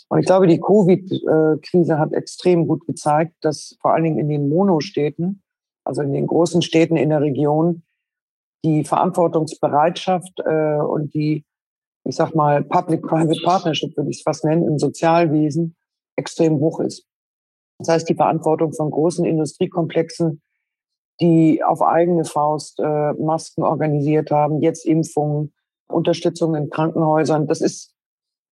Und 0.09 0.19
ich 0.19 0.25
glaube, 0.25 0.47
die 0.47 0.59
Covid-Krise 0.59 1.97
hat 1.97 2.13
extrem 2.13 2.67
gut 2.67 2.85
gezeigt, 2.85 3.33
dass 3.41 3.75
vor 3.81 3.93
allen 3.93 4.03
Dingen 4.03 4.19
in 4.19 4.29
den 4.29 4.47
Monostädten, 4.47 5.41
also 5.83 6.03
in 6.03 6.13
den 6.13 6.27
großen 6.27 6.61
Städten 6.61 6.97
in 6.97 7.09
der 7.09 7.21
Region, 7.21 7.83
die 8.63 8.83
Verantwortungsbereitschaft 8.83 10.39
äh, 10.45 10.79
und 10.79 11.13
die, 11.13 11.45
ich 12.03 12.15
sag 12.15 12.35
mal, 12.35 12.63
Public-Private 12.63 13.41
Partnership, 13.43 13.95
würde 13.97 14.09
ich 14.09 14.17
es 14.17 14.23
fast 14.23 14.43
nennen, 14.43 14.67
im 14.67 14.77
Sozialwesen 14.77 15.75
extrem 16.15 16.59
hoch 16.59 16.79
ist. 16.79 17.07
Das 17.79 17.89
heißt, 17.89 18.09
die 18.09 18.15
Verantwortung 18.15 18.73
von 18.73 18.89
großen 18.89 19.25
Industriekomplexen, 19.25 20.41
die 21.21 21.63
auf 21.63 21.81
eigene 21.81 22.25
Faust 22.25 22.79
äh, 22.79 23.13
Masken 23.13 23.63
organisiert 23.63 24.31
haben, 24.31 24.61
jetzt 24.61 24.85
Impfungen, 24.85 25.53
Unterstützung 25.87 26.55
in 26.55 26.69
Krankenhäusern. 26.69 27.47
Das 27.47 27.61
ist 27.61 27.93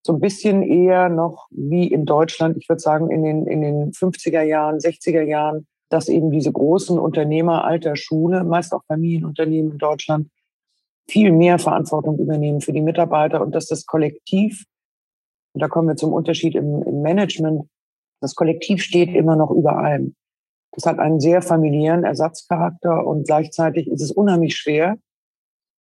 so 0.06 0.14
ein 0.14 0.20
bisschen 0.20 0.62
eher 0.64 1.10
noch 1.10 1.48
wie 1.52 1.88
in 1.88 2.06
Deutschland, 2.06 2.58
ich 2.58 2.68
würde 2.68 2.82
sagen 2.82 3.10
in 3.10 3.24
den, 3.24 3.48
in 3.48 3.62
den 3.62 3.92
50er 3.92 4.42
Jahren, 4.42 4.78
60er 4.78 5.24
Jahren, 5.24 5.68
dass 5.90 6.10
eben 6.10 6.32
diese 6.32 6.52
großen 6.52 7.00
Unternehmer 7.00 7.64
alter 7.64 7.96
Schule, 7.96 8.44
meist 8.44 8.74
auch 8.74 8.84
Familienunternehmen 8.88 9.74
in 9.74 9.78
Deutschland, 9.78 10.30
viel 11.08 11.32
mehr 11.32 11.60
Verantwortung 11.60 12.18
übernehmen 12.18 12.62
für 12.62 12.74
die 12.74 12.82
Mitarbeiter 12.82 13.42
und 13.42 13.54
dass 13.54 13.68
das 13.68 13.86
Kollektiv, 13.86 14.66
und 15.54 15.62
da 15.62 15.68
kommen 15.68 15.88
wir 15.88 15.96
zum 15.96 16.14
Unterschied 16.14 16.56
im, 16.56 16.82
im 16.84 17.02
Management, 17.02 17.68
das 18.24 18.36
Kollektiv 18.36 18.82
steht 18.82 19.14
immer 19.14 19.36
noch 19.36 19.52
über 19.52 19.78
allem. 19.78 20.16
Das 20.72 20.86
hat 20.86 20.98
einen 20.98 21.20
sehr 21.20 21.42
familiären 21.42 22.06
Ersatzcharakter 22.06 23.06
und 23.06 23.28
gleichzeitig 23.28 23.88
ist 23.88 24.02
es 24.02 24.12
unheimlich 24.12 24.56
schwer. 24.56 24.98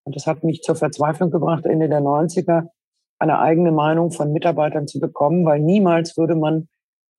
Und 0.06 0.18
das 0.18 0.28
hat 0.28 0.44
mich 0.44 0.62
zur 0.62 0.76
Verzweiflung 0.76 1.32
gebracht, 1.32 1.66
Ende 1.66 1.88
der 1.88 2.02
90er, 2.02 2.68
eine 3.18 3.40
eigene 3.40 3.72
Meinung 3.72 4.12
von 4.12 4.34
Mitarbeitern 4.34 4.88
zu 4.88 5.00
bekommen, 5.00 5.46
weil 5.46 5.62
niemals 5.62 6.18
würde 6.18 6.36
man 6.36 6.68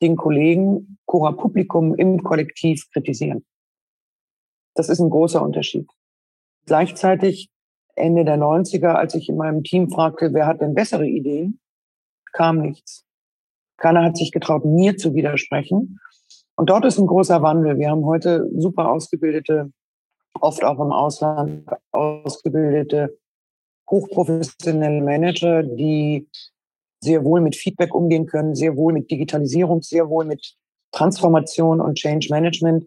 den 0.03 0.17
Kollegen 0.17 0.99
Cora 1.07 1.33
Publikum 1.33 1.95
im 1.95 2.23
Kollektiv 2.23 2.91
kritisieren. 2.93 3.47
Das 4.75 4.91
ist 4.91 5.01
ein 5.01 5.09
großer 5.09 5.41
Unterschied. 5.41 5.89
Gleichzeitig 6.67 7.49
Ende 7.95 8.27
der 8.27 8.37
90er, 8.37 8.93
als 8.93 9.15
ich 9.15 9.31
in 9.31 9.37
meinem 9.37 9.63
Team 9.63 9.89
fragte, 9.89 10.35
wer 10.35 10.47
hat 10.47 10.61
denn 10.61 10.75
bessere 10.75 11.07
Ideen, 11.07 11.61
kam 12.33 12.61
nichts. 12.61 13.04
Keiner 13.77 14.05
hat 14.05 14.17
sich 14.17 14.33
getraut, 14.33 14.65
mir 14.65 14.97
zu 14.97 15.15
widersprechen. 15.15 15.99
Und 16.57 16.71
dort 16.71 16.85
ist 16.85 16.99
ein 16.99 17.07
großer 17.07 17.43
Wandel. 17.43 17.79
Wir 17.79 17.91
haben 17.91 18.05
heute 18.05 18.49
super 18.57 18.91
ausgebildete, 18.91 19.73
oft 20.41 20.65
auch 20.65 20.79
im 20.79 20.93
Ausland 20.93 21.69
ausgebildete, 21.91 23.19
hochprofessionelle 23.91 25.03
Manager, 25.03 25.63
die 25.63 26.29
sehr 27.03 27.25
wohl 27.25 27.41
mit 27.41 27.57
Feedback 27.57 27.95
umgehen 27.95 28.27
können, 28.27 28.55
sehr 28.55 28.77
wohl 28.77 28.93
mit 28.93 29.11
Digitalisierung, 29.11 29.83
sehr 29.83 30.09
wohl 30.09 30.25
mit 30.25 30.55
Transformation 30.93 31.81
und 31.81 31.97
Change 31.97 32.29
Management. 32.31 32.87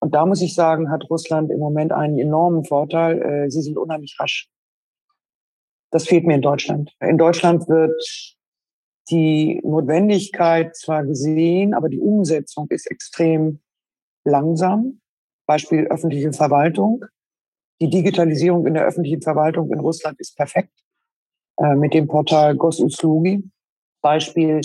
Und 0.00 0.14
da 0.14 0.26
muss 0.26 0.42
ich 0.42 0.54
sagen, 0.54 0.90
hat 0.90 1.08
Russland 1.10 1.50
im 1.50 1.58
Moment 1.58 1.92
einen 1.92 2.18
enormen 2.18 2.64
Vorteil. 2.64 3.22
Äh, 3.22 3.50
sie 3.50 3.62
sind 3.62 3.78
unheimlich 3.78 4.16
rasch. 4.18 4.48
Das 5.90 6.06
fehlt 6.06 6.26
mir 6.26 6.34
in 6.34 6.42
Deutschland. 6.42 6.94
In 7.00 7.18
Deutschland 7.18 7.68
wird 7.68 7.94
die 9.10 9.60
Notwendigkeit 9.62 10.76
zwar 10.76 11.04
gesehen, 11.04 11.74
aber 11.74 11.88
die 11.88 12.00
Umsetzung 12.00 12.66
ist 12.70 12.90
extrem 12.90 13.60
langsam. 14.24 15.00
Beispiel 15.46 15.86
öffentliche 15.86 16.32
Verwaltung. 16.32 17.04
Die 17.80 17.90
Digitalisierung 17.90 18.66
in 18.66 18.74
der 18.74 18.84
öffentlichen 18.84 19.22
Verwaltung 19.22 19.70
in 19.72 19.80
Russland 19.80 20.18
ist 20.18 20.36
perfekt. 20.36 20.72
Äh, 21.58 21.76
mit 21.76 21.94
dem 21.94 22.08
Portal 22.08 22.56
Gosuslugi. 22.56 23.48
Beispiel 24.02 24.60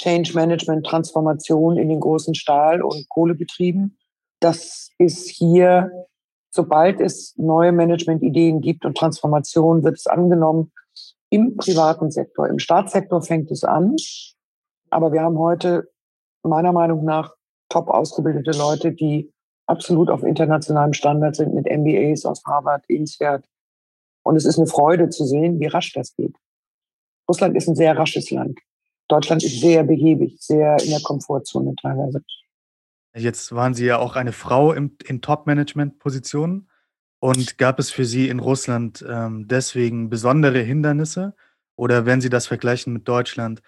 Change 0.00 0.32
Management 0.34 0.86
Transformation 0.86 1.76
in 1.76 1.88
den 1.88 2.00
großen 2.00 2.34
Stahl- 2.34 2.82
und 2.82 3.08
Kohlebetrieben. 3.08 3.98
Das 4.40 4.90
ist 4.98 5.28
hier, 5.28 5.90
sobald 6.50 7.00
es 7.00 7.34
neue 7.36 7.72
Managementideen 7.72 8.60
gibt 8.60 8.84
und 8.84 8.96
Transformation, 8.96 9.82
wird 9.82 9.96
es 9.96 10.06
angenommen 10.06 10.72
im 11.30 11.56
privaten 11.56 12.10
Sektor. 12.10 12.48
Im 12.48 12.58
Staatssektor 12.58 13.22
fängt 13.22 13.50
es 13.50 13.64
an. 13.64 13.96
Aber 14.90 15.12
wir 15.12 15.22
haben 15.22 15.38
heute 15.38 15.90
meiner 16.42 16.72
Meinung 16.72 17.04
nach 17.04 17.34
top 17.68 17.88
ausgebildete 17.88 18.52
Leute, 18.52 18.92
die 18.92 19.32
absolut 19.66 20.08
auf 20.08 20.22
internationalem 20.22 20.94
Standard 20.94 21.36
sind 21.36 21.54
mit 21.54 21.66
MBAs 21.66 22.24
aus 22.24 22.42
Harvard, 22.46 22.84
INSEAD. 22.88 23.44
Und 24.22 24.36
es 24.36 24.44
ist 24.44 24.58
eine 24.58 24.66
Freude 24.66 25.10
zu 25.10 25.24
sehen, 25.24 25.60
wie 25.60 25.66
rasch 25.66 25.92
das 25.92 26.14
geht. 26.16 26.34
Russland 27.28 27.56
ist 27.56 27.68
ein 27.68 27.76
sehr 27.76 27.96
rasches 27.96 28.30
Land. 28.30 28.58
Deutschland 29.08 29.42
ist 29.44 29.60
sehr 29.60 29.84
behäbig, 29.84 30.36
sehr 30.40 30.78
in 30.82 30.90
der 30.90 31.00
Komfortzone 31.00 31.74
teilweise. 31.80 32.22
Jetzt 33.14 33.54
waren 33.54 33.74
Sie 33.74 33.86
ja 33.86 33.98
auch 33.98 34.16
eine 34.16 34.32
Frau 34.32 34.72
in 34.72 35.20
Top-Management-Positionen. 35.20 36.68
Und 37.20 37.58
gab 37.58 37.78
es 37.78 37.90
für 37.90 38.04
Sie 38.04 38.28
in 38.28 38.38
Russland 38.38 39.04
ähm, 39.08 39.48
deswegen 39.48 40.08
besondere 40.08 40.60
Hindernisse? 40.60 41.34
Oder 41.76 42.06
wenn 42.06 42.20
Sie 42.20 42.28
das 42.28 42.46
vergleichen 42.46 42.92
mit 42.92 43.08
Deutschland, 43.08 43.60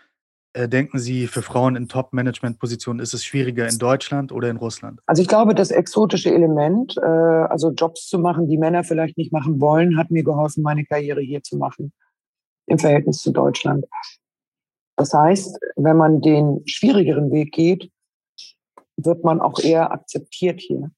äh, 0.52 0.68
denken 0.68 0.98
Sie, 0.98 1.26
für 1.26 1.42
Frauen 1.42 1.76
in 1.76 1.88
Top-Management-Positionen 1.88 3.00
ist 3.00 3.14
es 3.14 3.24
schwieriger 3.24 3.68
in 3.68 3.78
Deutschland 3.78 4.32
oder 4.32 4.50
in 4.50 4.56
Russland? 4.56 5.00
Also 5.06 5.22
ich 5.22 5.28
glaube, 5.28 5.54
das 5.54 5.70
exotische 5.70 6.32
Element, 6.32 6.96
äh, 6.96 7.06
also 7.06 7.70
Jobs 7.70 8.06
zu 8.06 8.18
machen, 8.18 8.48
die 8.48 8.58
Männer 8.58 8.84
vielleicht 8.84 9.16
nicht 9.16 9.32
machen 9.32 9.60
wollen, 9.60 9.96
hat 9.96 10.10
mir 10.10 10.24
geholfen, 10.24 10.62
meine 10.62 10.84
Karriere 10.84 11.20
hier 11.20 11.42
zu 11.42 11.56
machen 11.56 11.92
im 12.66 12.78
Verhältnis 12.78 13.18
zu 13.18 13.32
Deutschland. 13.32 13.84
Das 14.96 15.12
heißt, 15.12 15.58
wenn 15.76 15.96
man 15.96 16.20
den 16.20 16.62
schwierigeren 16.66 17.32
Weg 17.32 17.52
geht, 17.52 17.90
wird 18.96 19.24
man 19.24 19.40
auch 19.40 19.58
eher 19.58 19.90
akzeptiert 19.90 20.60
hier 20.60 20.90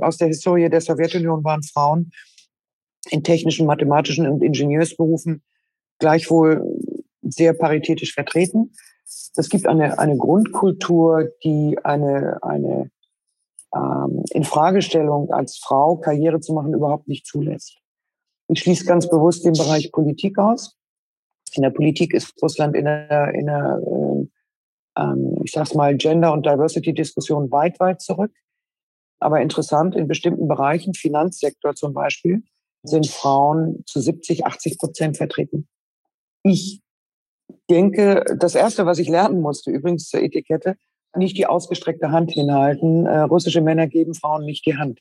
aus 0.00 0.16
der 0.16 0.28
Historie 0.28 0.68
der 0.68 0.80
Sowjetunion 0.80 1.44
waren 1.44 1.62
Frauen 1.62 2.10
in 3.10 3.22
technischen, 3.22 3.66
mathematischen 3.66 4.28
und 4.28 4.42
Ingenieursberufen 4.42 5.42
gleichwohl 5.98 6.64
sehr 7.22 7.52
paritätisch 7.52 8.14
vertreten. 8.14 8.72
Es 9.36 9.48
gibt 9.48 9.66
eine, 9.66 9.98
eine 9.98 10.16
Grundkultur, 10.16 11.30
die 11.42 11.78
eine, 11.82 12.38
eine 12.42 12.90
ähm, 13.74 14.24
Infragestellung 14.30 15.30
als 15.30 15.58
Frau 15.58 15.96
Karriere 15.96 16.40
zu 16.40 16.52
machen 16.52 16.72
überhaupt 16.72 17.08
nicht 17.08 17.26
zulässt. 17.26 17.78
Ich 18.48 18.60
schließe 18.60 18.84
ganz 18.84 19.08
bewusst 19.08 19.44
den 19.44 19.54
Bereich 19.54 19.92
Politik 19.92 20.38
aus. 20.38 20.76
In 21.54 21.62
der 21.62 21.70
Politik 21.70 22.14
ist 22.14 22.34
Russland 22.42 22.76
in 22.76 22.86
einer, 22.86 23.32
in 23.34 23.48
einer 23.48 23.78
äh, 23.78 24.26
ähm, 24.96 25.40
ich 25.44 25.52
sag's 25.52 25.74
mal, 25.74 25.96
Gender- 25.96 26.32
und 26.32 26.46
Diversity-Diskussion 26.46 27.50
weit, 27.50 27.80
weit 27.80 28.00
zurück. 28.00 28.32
Aber 29.24 29.40
interessant, 29.40 29.96
in 29.96 30.06
bestimmten 30.06 30.48
Bereichen, 30.48 30.92
Finanzsektor 30.92 31.74
zum 31.74 31.94
Beispiel, 31.94 32.42
sind 32.82 33.06
Frauen 33.06 33.82
zu 33.86 33.98
70, 33.98 34.44
80 34.44 34.78
Prozent 34.78 35.16
vertreten. 35.16 35.66
Ich 36.42 36.82
denke, 37.70 38.22
das 38.38 38.54
Erste, 38.54 38.84
was 38.84 38.98
ich 38.98 39.08
lernen 39.08 39.40
musste, 39.40 39.70
übrigens 39.70 40.10
zur 40.10 40.20
Etikette, 40.20 40.76
nicht 41.16 41.38
die 41.38 41.46
ausgestreckte 41.46 42.10
Hand 42.10 42.32
hinhalten. 42.32 43.06
Äh, 43.06 43.20
russische 43.20 43.62
Männer 43.62 43.86
geben 43.86 44.12
Frauen 44.12 44.44
nicht 44.44 44.66
die 44.66 44.76
Hand. 44.76 45.00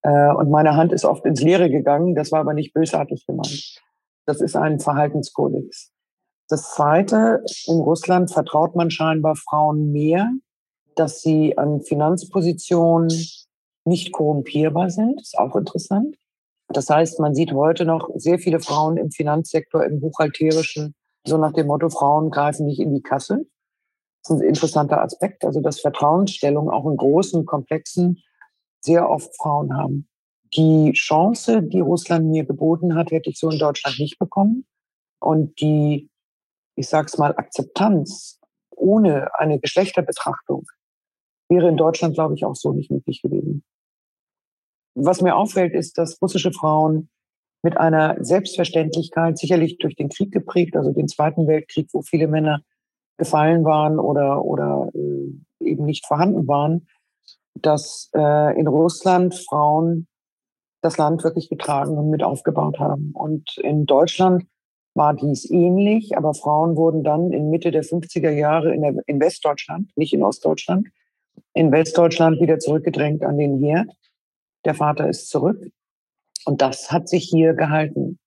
Äh, 0.00 0.32
und 0.32 0.48
meine 0.48 0.74
Hand 0.76 0.94
ist 0.94 1.04
oft 1.04 1.26
ins 1.26 1.42
Leere 1.42 1.68
gegangen. 1.68 2.14
Das 2.14 2.32
war 2.32 2.40
aber 2.40 2.54
nicht 2.54 2.72
bösartig 2.72 3.26
gemeint. 3.26 3.78
Das 4.24 4.40
ist 4.40 4.56
ein 4.56 4.80
Verhaltenskodex. 4.80 5.92
Das 6.48 6.72
Zweite, 6.72 7.44
in 7.66 7.76
Russland 7.76 8.32
vertraut 8.32 8.74
man 8.74 8.90
scheinbar 8.90 9.36
Frauen 9.36 9.92
mehr 9.92 10.30
dass 10.98 11.20
sie 11.20 11.56
an 11.56 11.82
Finanzpositionen 11.82 13.10
nicht 13.84 14.12
korrumpierbar 14.12 14.90
sind. 14.90 15.20
Ist 15.20 15.38
auch 15.38 15.56
interessant. 15.56 16.16
Das 16.68 16.90
heißt, 16.90 17.20
man 17.20 17.34
sieht 17.34 17.52
heute 17.52 17.84
noch 17.84 18.10
sehr 18.16 18.38
viele 18.38 18.60
Frauen 18.60 18.96
im 18.96 19.10
Finanzsektor, 19.10 19.84
im 19.84 20.00
buchhalterischen, 20.00 20.94
so 21.26 21.36
nach 21.38 21.52
dem 21.52 21.66
Motto, 21.66 21.88
Frauen 21.88 22.30
greifen 22.30 22.66
nicht 22.66 22.80
in 22.80 22.94
die 22.94 23.02
Kasse. 23.02 23.46
Das 24.22 24.36
ist 24.36 24.42
ein 24.42 24.48
interessanter 24.48 25.02
Aspekt. 25.02 25.44
Also, 25.44 25.60
dass 25.60 25.80
Vertrauensstellungen 25.80 26.70
auch 26.70 26.86
in 26.86 26.96
großen, 26.96 27.46
komplexen 27.46 28.22
sehr 28.80 29.08
oft 29.08 29.34
Frauen 29.36 29.76
haben. 29.76 30.08
Die 30.54 30.92
Chance, 30.92 31.62
die 31.62 31.80
Russland 31.80 32.26
mir 32.26 32.44
geboten 32.44 32.94
hat, 32.94 33.10
hätte 33.10 33.30
ich 33.30 33.38
so 33.38 33.50
in 33.50 33.58
Deutschland 33.58 33.98
nicht 33.98 34.18
bekommen. 34.18 34.66
Und 35.20 35.60
die, 35.60 36.10
ich 36.76 36.88
sag's 36.88 37.18
mal, 37.18 37.34
Akzeptanz 37.36 38.40
ohne 38.70 39.28
eine 39.38 39.58
Geschlechterbetrachtung 39.58 40.64
wäre 41.48 41.68
in 41.68 41.76
Deutschland, 41.76 42.14
glaube 42.14 42.34
ich, 42.34 42.44
auch 42.44 42.56
so 42.56 42.72
nicht 42.72 42.90
möglich 42.90 43.22
gewesen. 43.22 43.64
Was 44.94 45.20
mir 45.22 45.36
auffällt, 45.36 45.74
ist, 45.74 45.98
dass 45.98 46.20
russische 46.20 46.52
Frauen 46.52 47.08
mit 47.62 47.76
einer 47.76 48.16
Selbstverständlichkeit, 48.20 49.38
sicherlich 49.38 49.78
durch 49.78 49.96
den 49.96 50.08
Krieg 50.08 50.32
geprägt, 50.32 50.76
also 50.76 50.92
den 50.92 51.08
Zweiten 51.08 51.46
Weltkrieg, 51.46 51.88
wo 51.92 52.02
viele 52.02 52.28
Männer 52.28 52.60
gefallen 53.16 53.64
waren 53.64 53.98
oder, 53.98 54.44
oder 54.44 54.90
äh, 54.94 55.68
eben 55.68 55.84
nicht 55.84 56.06
vorhanden 56.06 56.46
waren, 56.46 56.86
dass 57.54 58.10
äh, 58.14 58.58
in 58.58 58.68
Russland 58.68 59.34
Frauen 59.34 60.06
das 60.82 60.96
Land 60.96 61.24
wirklich 61.24 61.48
getragen 61.48 61.98
und 61.98 62.10
mit 62.10 62.22
aufgebaut 62.22 62.78
haben. 62.78 63.10
Und 63.12 63.58
in 63.58 63.86
Deutschland 63.86 64.44
war 64.94 65.14
dies 65.14 65.50
ähnlich, 65.50 66.16
aber 66.16 66.34
Frauen 66.34 66.76
wurden 66.76 67.02
dann 67.02 67.32
in 67.32 67.50
Mitte 67.50 67.70
der 67.70 67.84
50er 67.84 68.30
Jahre 68.30 68.72
in, 68.72 68.82
der, 68.82 68.94
in 69.06 69.20
Westdeutschland, 69.20 69.90
nicht 69.96 70.12
in 70.12 70.22
Ostdeutschland, 70.22 70.88
in 71.54 71.72
Westdeutschland 71.72 72.40
wieder 72.40 72.58
zurückgedrängt 72.58 73.24
an 73.24 73.38
den 73.38 73.62
Herd. 73.62 73.90
Der 74.64 74.74
Vater 74.74 75.08
ist 75.08 75.28
zurück. 75.28 75.70
Und 76.44 76.62
das 76.62 76.90
hat 76.90 77.08
sich 77.08 77.24
hier 77.24 77.54
gehalten. 77.54 78.18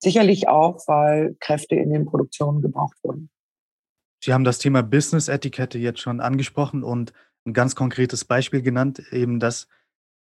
Sicherlich 0.00 0.48
auch, 0.48 0.86
weil 0.86 1.36
Kräfte 1.40 1.74
in 1.74 1.90
den 1.90 2.06
Produktionen 2.06 2.62
gebraucht 2.62 2.96
wurden. 3.02 3.30
Sie 4.22 4.32
haben 4.32 4.44
das 4.44 4.58
Thema 4.58 4.82
Business-Etikette 4.82 5.78
jetzt 5.78 6.00
schon 6.00 6.20
angesprochen 6.20 6.84
und 6.84 7.12
ein 7.46 7.52
ganz 7.52 7.74
konkretes 7.74 8.24
Beispiel 8.24 8.62
genannt, 8.62 9.02
eben 9.10 9.40
dass 9.40 9.68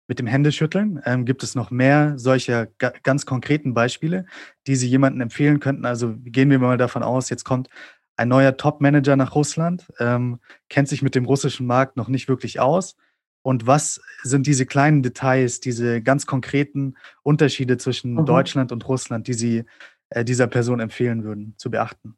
mit 0.07 0.19
dem 0.19 0.27
Händeschütteln. 0.27 1.01
Ähm, 1.05 1.25
gibt 1.25 1.43
es 1.43 1.55
noch 1.55 1.71
mehr 1.71 2.17
solcher 2.17 2.67
ganz 3.03 3.25
konkreten 3.25 3.73
Beispiele, 3.73 4.25
die 4.67 4.75
Sie 4.75 4.87
jemandem 4.87 5.21
empfehlen 5.21 5.59
könnten? 5.59 5.85
Also 5.85 6.15
gehen 6.17 6.49
wir 6.49 6.59
mal 6.59 6.77
davon 6.77 7.03
aus, 7.03 7.29
jetzt 7.29 7.45
kommt 7.45 7.69
ein 8.15 8.27
neuer 8.27 8.57
Top-Manager 8.57 9.15
nach 9.15 9.35
Russland, 9.35 9.87
ähm, 9.99 10.39
kennt 10.69 10.87
sich 10.87 11.01
mit 11.01 11.15
dem 11.15 11.25
russischen 11.25 11.65
Markt 11.65 11.97
noch 11.97 12.07
nicht 12.07 12.27
wirklich 12.27 12.59
aus. 12.59 12.95
Und 13.41 13.67
was 13.67 14.01
sind 14.23 14.47
diese 14.47 14.65
kleinen 14.65 15.03
Details, 15.03 15.59
diese 15.59 16.01
ganz 16.01 16.25
konkreten 16.25 16.95
Unterschiede 17.23 17.77
zwischen 17.77 18.13
mhm. 18.13 18.25
Deutschland 18.25 18.71
und 18.71 18.87
Russland, 18.87 19.27
die 19.27 19.33
Sie 19.33 19.63
äh, 20.09 20.23
dieser 20.23 20.47
Person 20.47 20.79
empfehlen 20.79 21.23
würden 21.23 21.55
zu 21.57 21.69
beachten? 21.69 22.15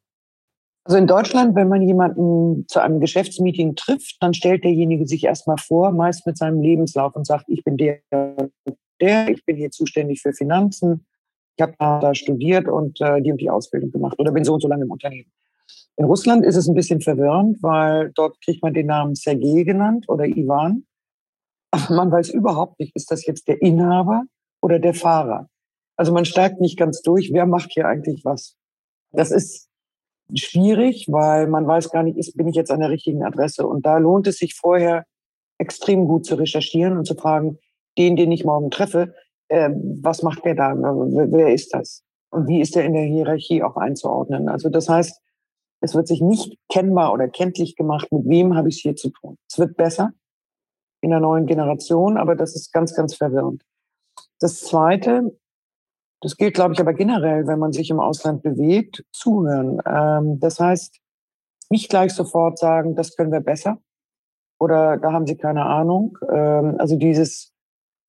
Also 0.84 1.00
in 1.00 1.08
Deutschland, 1.08 1.56
wenn 1.56 1.68
man 1.68 1.82
jemanden 1.82 2.68
zu 2.68 2.80
einem 2.80 3.00
Geschäftsmeeting 3.00 3.75
trifft, 3.75 4.18
dann 4.20 4.36
stellt 4.36 4.64
derjenige 4.64 5.08
sich 5.08 5.24
erstmal 5.24 5.58
vor, 5.58 5.92
meist 5.92 6.28
mit 6.28 6.38
seinem 6.38 6.62
Lebenslauf 6.62 7.16
und 7.16 7.25
sagt, 7.25 7.46
ich 7.48 7.64
bin 7.64 7.75
der, 7.75 8.02
der, 9.02 9.30
ich 9.30 9.44
bin 9.46 9.56
hier 9.56 9.72
zuständig 9.72 10.22
für 10.22 10.32
Finanzen, 10.32 11.08
ich 11.58 11.64
habe 11.64 11.74
da 11.80 12.14
studiert 12.14 12.68
und 12.68 13.02
äh, 13.02 13.20
die 13.22 13.32
und 13.32 13.42
die 13.42 13.50
Ausbildung 13.50 13.92
gemacht 13.92 14.20
oder 14.20 14.32
bin 14.32 14.44
so 14.44 14.54
und 14.54 14.62
so 14.62 14.68
lange 14.68 14.84
im 14.84 14.92
Unternehmen. 14.92 15.32
In 15.98 16.06
Russland 16.06 16.46
ist 16.46 16.58
es 16.58 16.68
ein 16.68 16.75
bisschen 16.75 17.02
verwirrend, 17.02 17.62
weil 17.64 18.12
dort 18.16 18.42
kriegt 18.42 18.62
man 18.62 18.74
den 18.74 18.88
Namen 18.88 19.16
Sergei 19.16 19.64
genannt 19.64 20.10
oder 20.10 20.25
Ivan. 20.25 20.86
Aber 21.72 21.96
man 21.96 22.12
weiß 22.12 22.30
überhaupt 22.30 22.80
nicht, 22.80 22.96
ist 22.96 23.12
das 23.12 23.25
jetzt 23.25 23.48
der 23.48 23.62
Inhaber 23.62 24.24
oder 24.62 24.80
der 24.80 24.94
Fahrer. 24.94 25.50
Also 25.98 26.12
man 26.12 26.25
steigt 26.25 26.60
nicht 26.60 26.78
ganz 26.78 27.02
durch, 27.02 27.32
wer 27.32 27.46
macht 27.46 27.72
hier 27.72 27.88
eigentlich 27.88 28.25
was. 28.25 28.58
Das 29.12 29.32
ist 29.32 29.70
schwierig, 30.34 31.08
weil 31.10 31.48
man 31.48 31.68
weiß 31.68 31.92
gar 31.92 32.04
nicht, 32.04 32.18
ist, 32.18 32.36
bin 32.36 32.48
ich 32.48 32.56
jetzt 32.56 32.72
an 32.72 32.82
der 32.82 32.90
richtigen 32.90 33.24
Adresse. 33.24 33.66
Und 33.66 33.86
da 33.86 33.98
lohnt 33.98 34.28
es 34.28 34.38
sich 34.38 34.56
vorher 34.56 35.06
extrem 35.58 36.08
gut 36.08 36.25
zu 36.25 36.36
recherchieren 36.36 36.98
und 36.98 37.06
zu 37.06 37.16
fragen, 37.16 37.58
den, 37.98 38.18
den 38.18 38.32
ich 38.32 38.44
morgen 38.44 38.72
treffe, 38.72 39.14
äh, 39.48 39.70
was 40.02 40.22
macht 40.24 40.44
der 40.44 40.56
da? 40.56 40.74
Wer 40.75 41.54
ist 41.54 41.74
das? 41.74 42.04
Und 42.30 42.48
wie 42.48 42.60
ist 42.60 42.75
der 42.75 42.84
in 42.84 42.94
der 42.94 43.04
Hierarchie 43.04 43.64
auch 43.64 43.78
einzuordnen? 43.78 44.50
Also 44.50 44.70
das 44.70 44.90
heißt, 44.90 45.22
es 45.86 45.96
wird 45.96 46.08
sich 46.08 46.22
nicht 46.22 46.58
kennbar 46.70 47.13
oder 47.13 47.27
kenntlich 47.27 47.75
gemacht, 47.75 48.12
mit 48.12 48.27
wem 48.27 48.56
habe 48.56 48.70
ich 48.70 48.77
es 48.77 48.82
hier 48.82 48.96
zu 48.96 49.10
tun. 49.10 49.38
Es 49.50 49.58
wird 49.58 49.77
besser 49.77 50.12
in 51.01 51.12
der 51.12 51.20
neuen 51.20 51.46
Generation, 51.46 52.18
aber 52.18 52.36
das 52.36 52.56
ist 52.56 52.74
ganz, 52.74 52.96
ganz 52.96 53.15
verwirrend. 53.15 53.63
Das 54.39 54.62
Zweite, 54.62 55.38
das 56.22 56.38
gilt, 56.38 56.56
glaube 56.56 56.74
ich, 56.74 56.80
aber 56.80 56.94
generell, 56.94 57.48
wenn 57.48 57.60
man 57.60 57.72
sich 57.72 57.89
im 57.89 58.00
Ausland 58.00 58.42
bewegt, 58.42 59.06
zuhören. 59.12 59.80
Ähm, 59.86 60.39
das 60.39 60.60
heißt, 60.60 61.00
nicht 61.70 61.89
gleich 61.89 62.13
sofort 62.13 62.58
sagen, 62.58 62.96
das 62.96 63.15
können 63.15 63.32
wir 63.32 63.42
besser 63.42 63.77
oder 64.60 64.98
da 64.98 65.12
haben 65.12 65.27
Sie 65.27 65.38
keine 65.38 65.65
Ahnung. 65.65 66.18
Ähm, 66.30 66.75
also 66.80 66.98
dieses, 66.98 67.54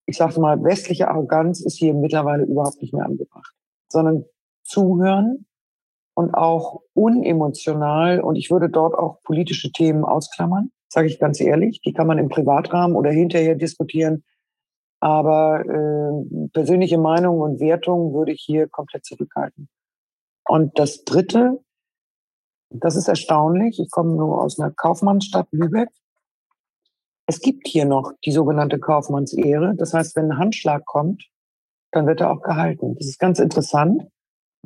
ich 0.05 0.17
sage 0.17 0.39
mal, 0.39 0.63
westliche 0.63 1.07
Arroganz 1.07 1.61
ist 1.61 1.77
hier 1.77 1.93
mittlerweile 1.93 2.43
überhaupt 2.43 2.81
nicht 2.81 2.93
mehr 2.93 3.05
angebracht, 3.05 3.53
sondern 3.89 4.25
zuhören 4.63 5.46
und 6.17 6.33
auch 6.33 6.81
unemotional 6.95 8.21
und 8.21 8.37
ich 8.37 8.49
würde 8.49 8.71
dort 8.71 8.95
auch 8.95 9.21
politische 9.21 9.71
Themen 9.71 10.03
ausklammern, 10.03 10.71
sage 10.87 11.05
ich 11.05 11.19
ganz 11.19 11.39
ehrlich. 11.39 11.79
Die 11.85 11.93
kann 11.93 12.07
man 12.07 12.17
im 12.17 12.27
Privatrahmen 12.27 12.97
oder 12.97 13.11
hinterher 13.11 13.53
diskutieren. 13.53 14.23
Aber 14.99 15.63
äh, 15.63 16.47
persönliche 16.53 16.97
Meinung 16.97 17.39
und 17.39 17.59
Wertung 17.59 18.15
würde 18.15 18.31
ich 18.31 18.41
hier 18.43 18.67
komplett 18.67 19.05
zurückhalten. 19.05 19.69
Und 20.49 20.79
das 20.79 21.03
Dritte, 21.03 21.59
das 22.71 22.95
ist 22.95 23.07
erstaunlich, 23.07 23.79
ich 23.79 23.91
komme 23.91 24.15
nur 24.15 24.41
aus 24.41 24.59
einer 24.59 24.71
Kaufmannsstadt 24.71 25.47
Lübeck. 25.51 25.89
Es 27.27 27.41
gibt 27.41 27.67
hier 27.67 27.85
noch 27.85 28.11
die 28.25 28.31
sogenannte 28.31 28.79
Kaufmannsehre. 28.79 29.75
Das 29.77 29.93
heißt, 29.93 30.15
wenn 30.15 30.31
ein 30.31 30.39
Handschlag 30.39 30.83
kommt, 30.83 31.29
dann 31.91 32.07
wird 32.07 32.21
er 32.21 32.31
auch 32.31 32.41
gehalten. 32.41 32.95
Das 32.95 33.05
ist 33.05 33.19
ganz 33.19 33.37
interessant, 33.37 34.07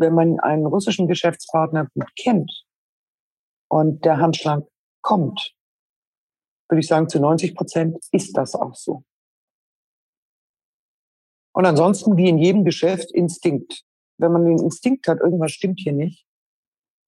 wenn 0.02 0.14
man 0.14 0.40
einen 0.40 0.66
russischen 0.66 1.08
Geschäftspartner 1.08 1.88
gut 1.94 2.10
kennt 2.18 2.66
und 3.70 4.04
der 4.04 4.18
Handschlag 4.18 4.64
kommt, 5.02 5.56
würde 6.70 6.80
ich 6.80 6.88
sagen, 6.88 7.10
zu 7.10 7.20
90 7.20 7.56
Prozent 7.56 7.98
ist 8.12 8.36
das 8.36 8.56
auch 8.56 8.76
so. 8.76 9.04
Und 11.54 11.66
ansonsten, 11.66 12.18
wie 12.18 12.30
in 12.30 12.38
jedem 12.38 12.64
Geschäft, 12.64 13.12
Instinkt. 13.12 13.84
Wenn 14.18 14.32
man 14.32 14.46
den 14.46 14.60
Instinkt 14.60 15.08
hat, 15.08 15.20
irgendwas 15.20 15.52
stimmt 15.52 15.80
hier 15.80 15.94
nicht, 15.94 16.26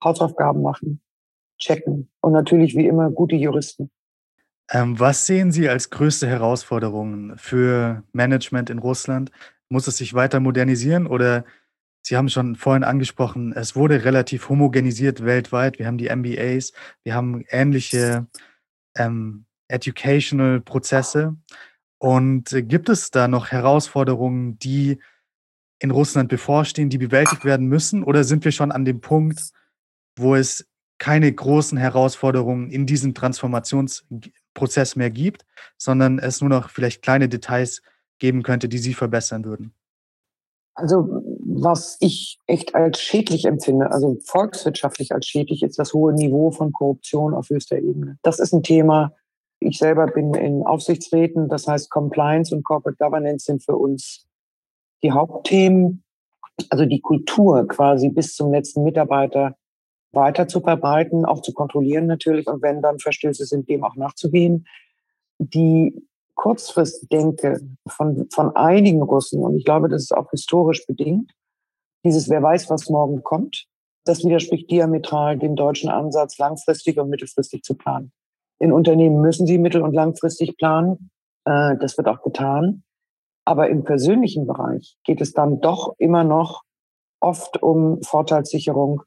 Hausaufgaben 0.04 0.62
machen, 0.62 1.02
checken 1.60 2.12
und 2.22 2.34
natürlich 2.34 2.76
wie 2.76 2.88
immer 2.88 3.10
gute 3.10 3.36
Juristen. 3.36 3.92
Ähm, 4.70 5.00
was 5.00 5.26
sehen 5.26 5.52
Sie 5.52 5.70
als 5.70 5.90
größte 5.90 6.28
Herausforderungen 6.28 7.38
für 7.38 8.04
Management 8.12 8.70
in 8.70 8.80
Russland? 8.80 9.32
Muss 9.70 9.88
es 9.88 9.98
sich 9.98 10.14
weiter 10.14 10.40
modernisieren 10.40 11.08
oder 11.08 11.46
Sie 12.06 12.18
haben 12.18 12.28
schon 12.28 12.58
vorhin 12.58 12.84
angesprochen, 12.84 13.54
es 13.54 13.78
wurde 13.78 14.04
relativ 14.04 14.50
homogenisiert 14.50 15.24
weltweit. 15.24 15.80
Wir 15.80 15.88
haben 15.88 15.98
die 15.98 16.14
MBAs, 16.14 16.74
wir 17.04 17.16
haben 17.16 17.46
ähnliche 17.48 18.28
ähm, 18.96 19.46
educational 19.70 20.60
Prozesse. 20.60 21.38
Und 22.00 22.52
äh, 22.52 22.62
gibt 22.62 22.90
es 22.90 23.10
da 23.10 23.30
noch 23.30 23.52
Herausforderungen, 23.52 24.60
die 24.60 25.00
in 25.80 25.92
Russland 25.92 26.28
bevorstehen, 26.28 26.90
die 26.90 26.98
bewältigt 26.98 27.46
werden 27.46 27.68
müssen? 27.68 28.04
Oder 28.04 28.26
sind 28.26 28.44
wir 28.44 28.52
schon 28.52 28.74
an 28.74 28.84
dem 28.84 29.00
Punkt, 29.00 29.52
wo 30.18 30.36
es 30.36 30.68
keine 30.98 31.32
großen 31.32 31.78
Herausforderungen 31.78 32.70
in 32.70 32.86
diesem 32.86 33.14
Transformationsprozess 33.14 34.98
mehr 34.98 35.10
gibt, 35.10 35.46
sondern 35.78 36.20
es 36.20 36.42
nur 36.42 36.50
noch 36.50 36.70
vielleicht 36.70 37.02
kleine 37.02 37.30
Details 37.30 37.82
geben 38.20 38.44
könnte, 38.44 38.68
die 38.68 38.78
Sie 38.78 38.94
verbessern 38.94 39.46
würden? 39.46 39.74
Also 40.76 41.24
was 41.56 41.98
ich 42.00 42.40
echt 42.48 42.74
als 42.76 43.00
schädlich 43.00 43.46
empfinde, 43.46 43.92
also 43.92 44.18
volkswirtschaftlich 44.26 45.14
als 45.14 45.28
schädlich, 45.28 45.64
ist 45.64 45.78
das 45.78 45.94
hohe 45.94 46.14
Niveau 46.14 46.52
von 46.52 46.74
Korruption 46.74 47.34
auf 47.34 47.50
höchster 47.50 47.78
Ebene. 47.78 48.18
Das 48.24 48.40
ist 48.40 48.54
ein 48.54 48.64
Thema, 48.64 49.14
ich 49.60 49.78
selber 49.78 50.08
bin 50.08 50.34
in 50.34 50.64
Aufsichtsräten, 50.64 51.48
das 51.50 51.68
heißt 51.68 51.90
Compliance 51.90 52.54
und 52.54 52.64
Corporate 52.64 52.98
Governance 52.98 53.46
sind 53.46 53.64
für 53.64 53.78
uns 53.78 54.28
die 55.04 55.12
Hauptthemen. 55.12 56.04
Also 56.70 56.86
die 56.86 57.02
Kultur 57.02 57.68
quasi 57.68 58.10
bis 58.10 58.36
zum 58.36 58.52
letzten 58.52 58.84
Mitarbeiter 58.84 59.56
weiter 60.12 60.48
zu 60.48 60.62
verbreiten, 60.62 61.26
auch 61.26 61.42
zu 61.42 61.54
kontrollieren 61.54 62.06
natürlich 62.06 62.48
und 62.48 62.62
wenn 62.62 62.82
dann 62.82 63.00
Verstöße 63.00 63.46
sind, 63.46 63.68
dem 63.70 63.84
auch 63.84 63.96
nachzugehen. 63.96 64.68
Die 65.40 66.08
Kurzfristdenke 66.36 67.62
von, 67.88 68.28
von 68.32 68.56
einigen 68.56 69.02
Russen, 69.02 69.42
und 69.42 69.56
ich 69.56 69.66
glaube, 69.66 69.90
das 69.90 70.04
ist 70.04 70.16
auch 70.16 70.30
historisch 70.30 70.86
bedingt, 70.86 71.32
dieses 72.04 72.30
Wer 72.30 72.42
weiß, 72.42 72.70
was 72.70 72.90
morgen 72.90 73.24
kommt, 73.24 73.66
das 74.06 74.24
widerspricht 74.24 74.70
diametral 74.70 75.38
dem 75.38 75.56
deutschen 75.56 75.90
Ansatz, 75.90 76.38
langfristig 76.38 77.00
und 77.00 77.10
mittelfristig 77.10 77.64
zu 77.64 77.76
planen. 77.76 78.12
In 78.60 78.72
Unternehmen 78.72 79.22
müssen 79.22 79.48
sie 79.48 79.58
mittel- 79.58 79.82
und 79.82 79.94
langfristig 79.94 80.58
planen. 80.58 81.10
Äh, 81.46 81.78
das 81.78 81.98
wird 81.98 82.08
auch 82.08 82.22
getan. 82.22 82.84
Aber 83.46 83.70
im 83.70 83.84
persönlichen 83.84 84.48
Bereich 84.48 84.98
geht 85.04 85.22
es 85.22 85.34
dann 85.34 85.60
doch 85.60 85.96
immer 85.98 86.24
noch 86.24 86.64
oft 87.20 87.62
um 87.62 88.02
Vorteilssicherung 88.02 89.02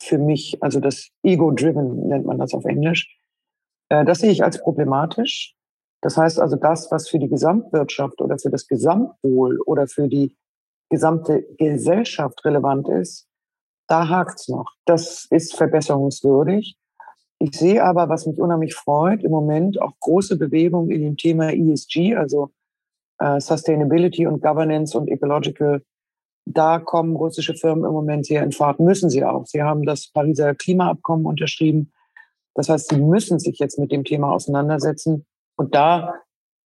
für 0.00 0.18
mich, 0.18 0.62
also 0.62 0.80
das 0.80 1.08
Ego-Driven 1.22 2.08
nennt 2.08 2.26
man 2.26 2.38
das 2.38 2.52
auf 2.52 2.64
Englisch. 2.64 3.18
Äh, 3.88 4.04
das 4.04 4.18
sehe 4.18 4.30
ich 4.30 4.44
als 4.44 4.60
problematisch. 4.60 5.54
Das 6.02 6.18
heißt 6.18 6.38
also, 6.38 6.56
das, 6.56 6.90
was 6.90 7.08
für 7.08 7.18
die 7.18 7.28
Gesamtwirtschaft 7.28 8.20
oder 8.20 8.38
für 8.38 8.50
das 8.50 8.66
Gesamtwohl 8.66 9.60
oder 9.62 9.86
für 9.86 10.08
die 10.08 10.36
gesamte 10.94 11.42
Gesellschaft 11.58 12.44
relevant 12.44 12.88
ist, 12.88 13.26
da 13.88 14.08
hakt's 14.08 14.48
noch. 14.48 14.72
Das 14.84 15.26
ist 15.30 15.56
verbesserungswürdig. 15.56 16.76
Ich 17.38 17.58
sehe 17.58 17.82
aber, 17.84 18.08
was 18.08 18.26
mich 18.26 18.40
unheimlich 18.40 18.74
freut, 18.74 19.24
im 19.24 19.30
Moment 19.30 19.80
auch 19.82 19.92
große 20.00 20.38
Bewegung 20.38 20.88
in 20.88 21.02
dem 21.02 21.16
Thema 21.16 21.52
ESG, 21.52 22.14
also 22.14 22.50
äh, 23.18 23.40
Sustainability 23.40 24.26
und 24.26 24.40
Governance 24.40 24.96
und 24.96 25.08
Ecological. 25.08 25.82
Da 26.46 26.78
kommen 26.78 27.16
russische 27.16 27.54
Firmen 27.54 27.84
im 27.84 27.92
Moment 27.92 28.26
sehr 28.26 28.42
in 28.44 28.52
Fahrt, 28.52 28.78
müssen 28.78 29.10
sie 29.10 29.24
auch. 29.24 29.46
Sie 29.46 29.62
haben 29.62 29.82
das 29.82 30.10
Pariser 30.12 30.54
Klimaabkommen 30.54 31.26
unterschrieben. 31.26 31.92
Das 32.54 32.68
heißt, 32.68 32.90
sie 32.90 33.00
müssen 33.00 33.38
sich 33.38 33.58
jetzt 33.58 33.78
mit 33.78 33.90
dem 33.90 34.04
Thema 34.04 34.32
auseinandersetzen. 34.32 35.26
Und 35.56 35.74
da 35.74 36.14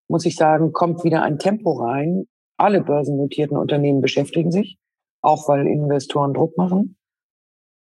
muss 0.07 0.27
ich 0.27 0.37
sagen, 0.37 0.73
kommt 0.73 1.03
wieder 1.03 1.23
ein 1.23 1.39
Tempo 1.39 1.73
rein. 1.73 2.29
Alle 2.59 2.83
börsennotierten 2.83 3.57
Unternehmen 3.57 4.01
beschäftigen 4.01 4.51
sich, 4.51 4.79
auch 5.23 5.49
weil 5.49 5.67
Investoren 5.67 6.35
Druck 6.35 6.59
machen. 6.59 6.97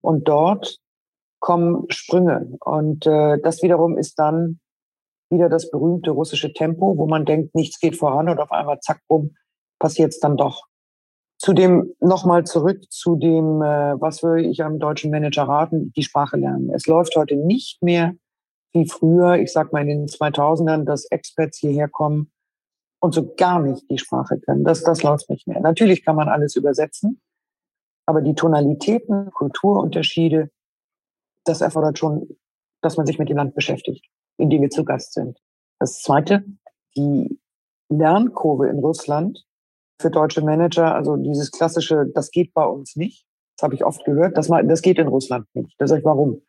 Und 0.01 0.29
dort 0.29 0.79
kommen 1.41 1.87
Sprünge. 1.91 2.57
Und 2.61 3.07
äh, 3.07 3.39
das 3.43 3.63
wiederum 3.63 3.99
ist 3.99 4.19
dann 4.19 4.61
wieder 5.31 5.49
das 5.49 5.71
berühmte 5.71 6.11
russische 6.11 6.53
Tempo, 6.53 6.97
wo 6.97 7.07
man 7.07 7.25
denkt, 7.25 7.55
nichts 7.55 7.81
geht 7.81 7.97
voran 7.97 8.29
und 8.29 8.39
auf 8.39 8.53
einmal 8.53 8.81
zack, 8.81 9.01
bumm, 9.09 9.35
passiert 9.79 10.13
es 10.13 10.21
dann 10.21 10.37
doch. 10.37 10.67
Zudem 11.39 11.95
nochmal 12.01 12.45
zurück 12.45 12.83
zu 12.91 13.17
dem, 13.17 13.63
äh, 13.63 14.01
was 14.01 14.23
würde 14.23 14.43
ich 14.43 14.63
einem 14.63 14.79
deutschen 14.79 15.11
Manager 15.11 15.45
raten, 15.45 15.93
die 15.97 16.03
Sprache 16.03 16.37
lernen. 16.37 16.71
Es 16.75 16.87
läuft 16.87 17.17
heute 17.17 17.37
nicht 17.37 17.83
mehr 17.83 18.15
wie 18.73 18.87
früher, 18.87 19.37
ich 19.37 19.53
sag 19.53 19.73
mal 19.73 19.83
in 19.83 19.89
den 19.89 20.07
2000ern, 20.07 20.85
dass 20.85 21.07
Experts 21.07 21.59
hierher 21.59 21.89
kommen 21.89 22.31
und 23.01 23.15
so 23.15 23.35
gar 23.35 23.61
nicht 23.61 23.91
die 23.91 23.99
Sprache 23.99 24.39
können. 24.39 24.65
Das, 24.65 24.83
das 24.83 25.03
läuft 25.03 25.29
nicht 25.31 25.47
mehr. 25.47 25.61
Natürlich 25.61 26.05
kann 26.05 26.17
man 26.17 26.29
alles 26.29 26.55
übersetzen, 26.57 27.21
aber 28.07 28.21
die 28.21 28.35
Tonalitäten, 28.35 29.31
Kulturunterschiede, 29.33 30.51
das 31.45 31.61
erfordert 31.61 31.99
schon, 31.99 32.29
dass 32.83 32.97
man 32.97 33.07
sich 33.07 33.19
mit 33.19 33.29
dem 33.29 33.37
Land 33.37 33.55
beschäftigt, 33.55 34.07
in 34.37 34.51
dem 34.51 34.63
wir 34.63 34.71
zu 34.71 34.85
Gast 34.85 35.15
sind. 35.15 35.39
Das 35.79 36.03
Zweite, 36.03 36.45
die 36.97 37.41
Lernkurve 37.89 38.69
in 38.69 38.79
Russland 38.79 39.45
für 40.01 40.11
deutsche 40.11 40.43
Manager, 40.43 40.95
also 40.95 41.17
dieses 41.17 41.51
klassische, 41.51 42.07
das 42.15 42.31
geht 42.31 42.53
bei 42.55 42.65
uns 42.65 42.97
nicht, 42.97 43.27
das 43.57 43.65
habe 43.65 43.75
ich 43.75 43.85
oft 43.85 44.05
gehört, 44.05 44.37
das, 44.37 44.49
das 44.49 44.83
geht 44.83 44.99
in 44.99 45.09
Russland 45.09 45.47
nicht. 45.55 45.75
Da 45.79 45.87
sage 45.87 46.01
ich, 46.01 46.05
warum? 46.05 46.43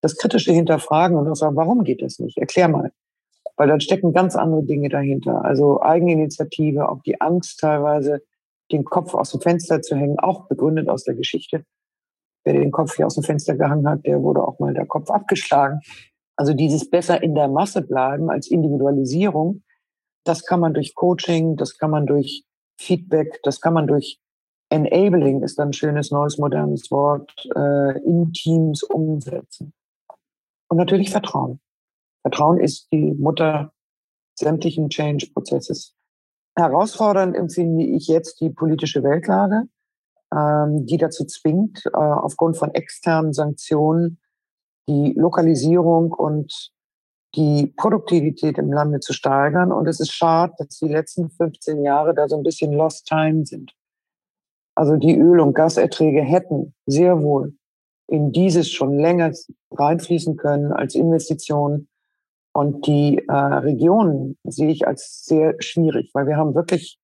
Das 0.00 0.16
kritische 0.16 0.52
Hinterfragen 0.52 1.16
und 1.16 1.28
auch 1.28 1.36
sagen, 1.36 1.56
warum 1.56 1.84
geht 1.84 2.02
das 2.02 2.18
nicht? 2.18 2.38
Erklär 2.38 2.68
mal. 2.68 2.92
Weil 3.60 3.68
dann 3.68 3.82
stecken 3.82 4.14
ganz 4.14 4.36
andere 4.36 4.64
Dinge 4.64 4.88
dahinter. 4.88 5.44
Also 5.44 5.82
Eigeninitiative, 5.82 6.88
auch 6.88 7.02
die 7.02 7.20
Angst 7.20 7.60
teilweise, 7.60 8.22
den 8.72 8.86
Kopf 8.86 9.12
aus 9.12 9.32
dem 9.32 9.42
Fenster 9.42 9.82
zu 9.82 9.96
hängen, 9.96 10.18
auch 10.18 10.48
begründet 10.48 10.88
aus 10.88 11.04
der 11.04 11.12
Geschichte. 11.12 11.66
Wer 12.42 12.54
den 12.54 12.70
Kopf 12.70 12.96
hier 12.96 13.04
aus 13.04 13.16
dem 13.16 13.22
Fenster 13.22 13.58
gehangen 13.58 13.86
hat, 13.86 14.06
der 14.06 14.22
wurde 14.22 14.42
auch 14.42 14.60
mal 14.60 14.72
der 14.72 14.86
Kopf 14.86 15.10
abgeschlagen. 15.10 15.80
Also 16.36 16.54
dieses 16.54 16.88
besser 16.88 17.22
in 17.22 17.34
der 17.34 17.48
Masse 17.48 17.82
bleiben 17.82 18.30
als 18.30 18.50
Individualisierung, 18.50 19.62
das 20.24 20.46
kann 20.46 20.60
man 20.60 20.72
durch 20.72 20.94
Coaching, 20.94 21.56
das 21.56 21.76
kann 21.76 21.90
man 21.90 22.06
durch 22.06 22.46
Feedback, 22.78 23.40
das 23.42 23.60
kann 23.60 23.74
man 23.74 23.86
durch 23.86 24.22
Enabling, 24.70 25.42
ist 25.42 25.60
ein 25.60 25.74
schönes 25.74 26.10
neues 26.10 26.38
modernes 26.38 26.90
Wort, 26.90 27.30
äh, 27.54 27.98
in 28.06 28.32
Teams 28.32 28.82
umsetzen. 28.84 29.74
Und 30.70 30.78
natürlich 30.78 31.10
Vertrauen. 31.10 31.60
Vertrauen 32.22 32.58
ist 32.58 32.88
die 32.92 33.12
Mutter 33.12 33.72
sämtlichen 34.34 34.88
Change-Prozesses. 34.88 35.94
Herausfordernd 36.56 37.36
empfinde 37.36 37.84
ich 37.84 38.08
jetzt 38.08 38.40
die 38.40 38.50
politische 38.50 39.02
Weltlage, 39.02 39.64
ähm, 40.34 40.86
die 40.86 40.96
dazu 40.96 41.24
zwingt, 41.24 41.86
äh, 41.86 41.96
aufgrund 41.96 42.56
von 42.56 42.74
externen 42.74 43.32
Sanktionen 43.32 44.18
die 44.88 45.14
Lokalisierung 45.16 46.12
und 46.12 46.72
die 47.36 47.72
Produktivität 47.76 48.58
im 48.58 48.72
Lande 48.72 49.00
zu 49.00 49.12
steigern. 49.12 49.70
Und 49.72 49.86
es 49.86 50.00
ist 50.00 50.12
schade, 50.12 50.52
dass 50.58 50.78
die 50.78 50.88
letzten 50.88 51.30
15 51.30 51.84
Jahre 51.84 52.14
da 52.14 52.28
so 52.28 52.36
ein 52.36 52.42
bisschen 52.42 52.72
lost 52.72 53.06
time 53.06 53.46
sind. 53.46 53.72
Also 54.74 54.96
die 54.96 55.16
Öl- 55.16 55.40
und 55.40 55.54
Gaserträge 55.54 56.22
hätten 56.22 56.74
sehr 56.86 57.22
wohl 57.22 57.54
in 58.08 58.32
dieses 58.32 58.70
schon 58.70 58.98
länger 58.98 59.32
reinfließen 59.70 60.36
können 60.36 60.72
als 60.72 60.94
Investition. 60.94 61.88
Und 62.60 62.86
die 62.86 63.16
äh, 63.26 63.32
Regionen 63.32 64.36
sehe 64.44 64.68
ich 64.68 64.86
als 64.86 65.24
sehr 65.24 65.54
schwierig, 65.60 66.10
weil 66.12 66.26
wir 66.26 66.36
haben 66.36 66.54
wirklich 66.54 66.98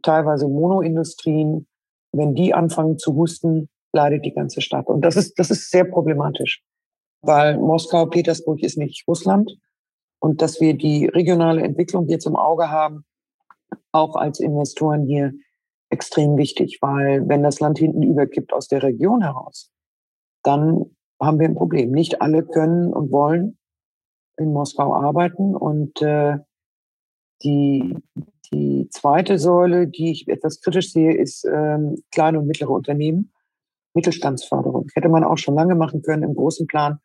teilweise 0.00 0.48
Monoindustrien. 0.48 1.66
Wenn 2.12 2.34
die 2.34 2.54
anfangen 2.54 2.96
zu 2.96 3.14
husten, 3.14 3.68
leidet 3.92 4.24
die 4.24 4.32
ganze 4.32 4.62
Stadt. 4.62 4.86
Und 4.86 5.02
das 5.02 5.16
ist, 5.16 5.38
das 5.38 5.50
ist 5.50 5.70
sehr 5.70 5.84
problematisch, 5.84 6.62
weil 7.20 7.58
Moskau, 7.58 8.06
Petersburg 8.06 8.62
ist 8.62 8.78
nicht 8.78 9.06
Russland. 9.06 9.54
Und 10.20 10.40
dass 10.40 10.58
wir 10.62 10.72
die 10.72 11.04
regionale 11.04 11.60
Entwicklung 11.60 12.08
jetzt 12.08 12.24
im 12.24 12.36
Auge 12.36 12.70
haben, 12.70 13.04
auch 13.92 14.16
als 14.16 14.40
Investoren 14.40 15.04
hier 15.04 15.34
extrem 15.90 16.38
wichtig, 16.38 16.78
weil 16.80 17.28
wenn 17.28 17.42
das 17.42 17.60
Land 17.60 17.78
hinten 17.78 18.02
übergibt 18.02 18.54
aus 18.54 18.68
der 18.68 18.82
Region 18.82 19.20
heraus, 19.20 19.70
dann 20.42 20.96
haben 21.20 21.38
wir 21.38 21.46
ein 21.46 21.54
Problem. 21.54 21.90
Nicht 21.90 22.22
alle 22.22 22.42
können 22.42 22.90
und 22.90 23.12
wollen 23.12 23.58
in 24.36 24.52
Moskau 24.52 24.94
arbeiten. 24.94 25.54
Und 25.54 26.00
äh, 26.02 26.38
die, 27.42 27.96
die 28.52 28.88
zweite 28.90 29.38
Säule, 29.38 29.86
die 29.86 30.10
ich 30.12 30.28
etwas 30.28 30.60
kritisch 30.60 30.92
sehe, 30.92 31.14
ist 31.16 31.44
ähm, 31.44 32.02
kleine 32.10 32.40
und 32.40 32.46
mittlere 32.46 32.70
Unternehmen, 32.70 33.32
Mittelstandsförderung. 33.94 34.88
Hätte 34.94 35.08
man 35.08 35.24
auch 35.24 35.38
schon 35.38 35.54
lange 35.54 35.74
machen 35.74 36.02
können 36.02 36.22
im 36.22 36.34
großen 36.34 36.66
Plan. 36.66 36.98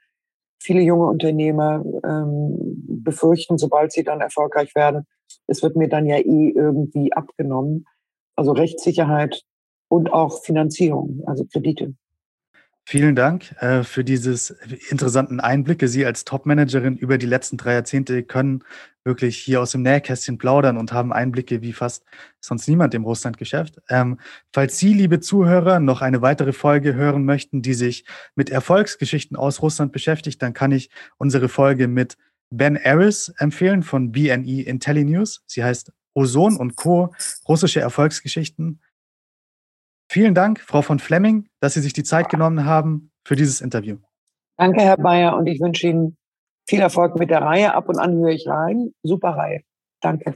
Viele 0.61 0.81
junge 0.81 1.05
Unternehmer 1.05 1.83
ähm, 2.03 2.57
befürchten, 3.03 3.57
sobald 3.57 3.91
sie 3.91 4.03
dann 4.03 4.21
erfolgreich 4.21 4.75
werden, 4.75 5.05
es 5.47 5.63
wird 5.63 5.75
mir 5.75 5.89
dann 5.89 6.05
ja 6.05 6.17
eh 6.17 6.49
irgendwie 6.49 7.13
abgenommen. 7.13 7.85
Also 8.35 8.51
Rechtssicherheit 8.51 9.43
und 9.89 10.11
auch 10.13 10.43
Finanzierung, 10.43 11.23
also 11.25 11.45
Kredite. 11.45 11.95
Vielen 12.91 13.15
Dank 13.15 13.51
äh, 13.61 13.83
für 13.83 14.03
dieses 14.03 14.49
interessanten 14.89 15.39
Einblicke. 15.39 15.87
Sie 15.87 16.07
als 16.07 16.25
Top-Managerin 16.25 16.97
über 16.97 17.19
die 17.19 17.27
letzten 17.27 17.55
drei 17.55 17.73
Jahrzehnte 17.73 18.23
können 18.23 18.63
wirklich 19.03 19.37
hier 19.37 19.61
aus 19.61 19.73
dem 19.73 19.83
Nähkästchen 19.83 20.39
plaudern 20.39 20.75
und 20.75 20.91
haben 20.91 21.13
Einblicke 21.13 21.61
wie 21.61 21.71
fast 21.71 22.03
sonst 22.39 22.67
niemand 22.67 22.95
im 22.95 23.03
Russlandgeschäft. 23.03 23.79
Ähm, 23.89 24.17
falls 24.51 24.79
Sie, 24.79 24.95
liebe 24.95 25.19
Zuhörer, 25.19 25.79
noch 25.79 26.01
eine 26.01 26.23
weitere 26.23 26.51
Folge 26.51 26.95
hören 26.95 27.25
möchten, 27.25 27.61
die 27.61 27.75
sich 27.75 28.05
mit 28.33 28.49
Erfolgsgeschichten 28.49 29.37
aus 29.37 29.61
Russland 29.61 29.91
beschäftigt, 29.91 30.41
dann 30.41 30.53
kann 30.53 30.71
ich 30.71 30.89
unsere 31.19 31.47
Folge 31.47 31.87
mit 31.87 32.17
Ben 32.49 32.75
Aris 32.83 33.31
empfehlen 33.37 33.83
von 33.83 34.11
BNE 34.11 34.63
IntelliNews. 34.63 35.43
Sie 35.45 35.63
heißt 35.63 35.93
Ozon 36.15 36.57
und 36.57 36.75
Co. 36.75 37.13
Russische 37.47 37.81
Erfolgsgeschichten. 37.81 38.79
Vielen 40.11 40.33
Dank, 40.33 40.59
Frau 40.59 40.81
von 40.81 40.97
Flemming, 40.97 41.47
dass 41.59 41.75
Sie 41.75 41.81
sich 41.81 41.93
die 41.93 42.03
Zeit 42.03 42.29
genommen 42.29 42.65
haben 42.65 43.11
für 43.23 43.35
dieses 43.35 43.61
Interview. 43.61 43.97
Danke, 44.57 44.81
Herr 44.81 44.97
Bayer, 44.97 45.37
und 45.37 45.45
ich 45.45 45.61
wünsche 45.61 45.87
Ihnen 45.87 46.17
viel 46.67 46.79
Erfolg 46.79 47.17
mit 47.19 47.29
der 47.29 47.43
Reihe. 47.43 47.75
Ab 47.75 47.89
und 47.89 47.99
an 47.99 48.17
höre 48.17 48.31
ich 48.31 48.47
rein. 48.47 48.91
Super 49.03 49.29
Reihe. 49.37 49.61
Danke. 50.01 50.35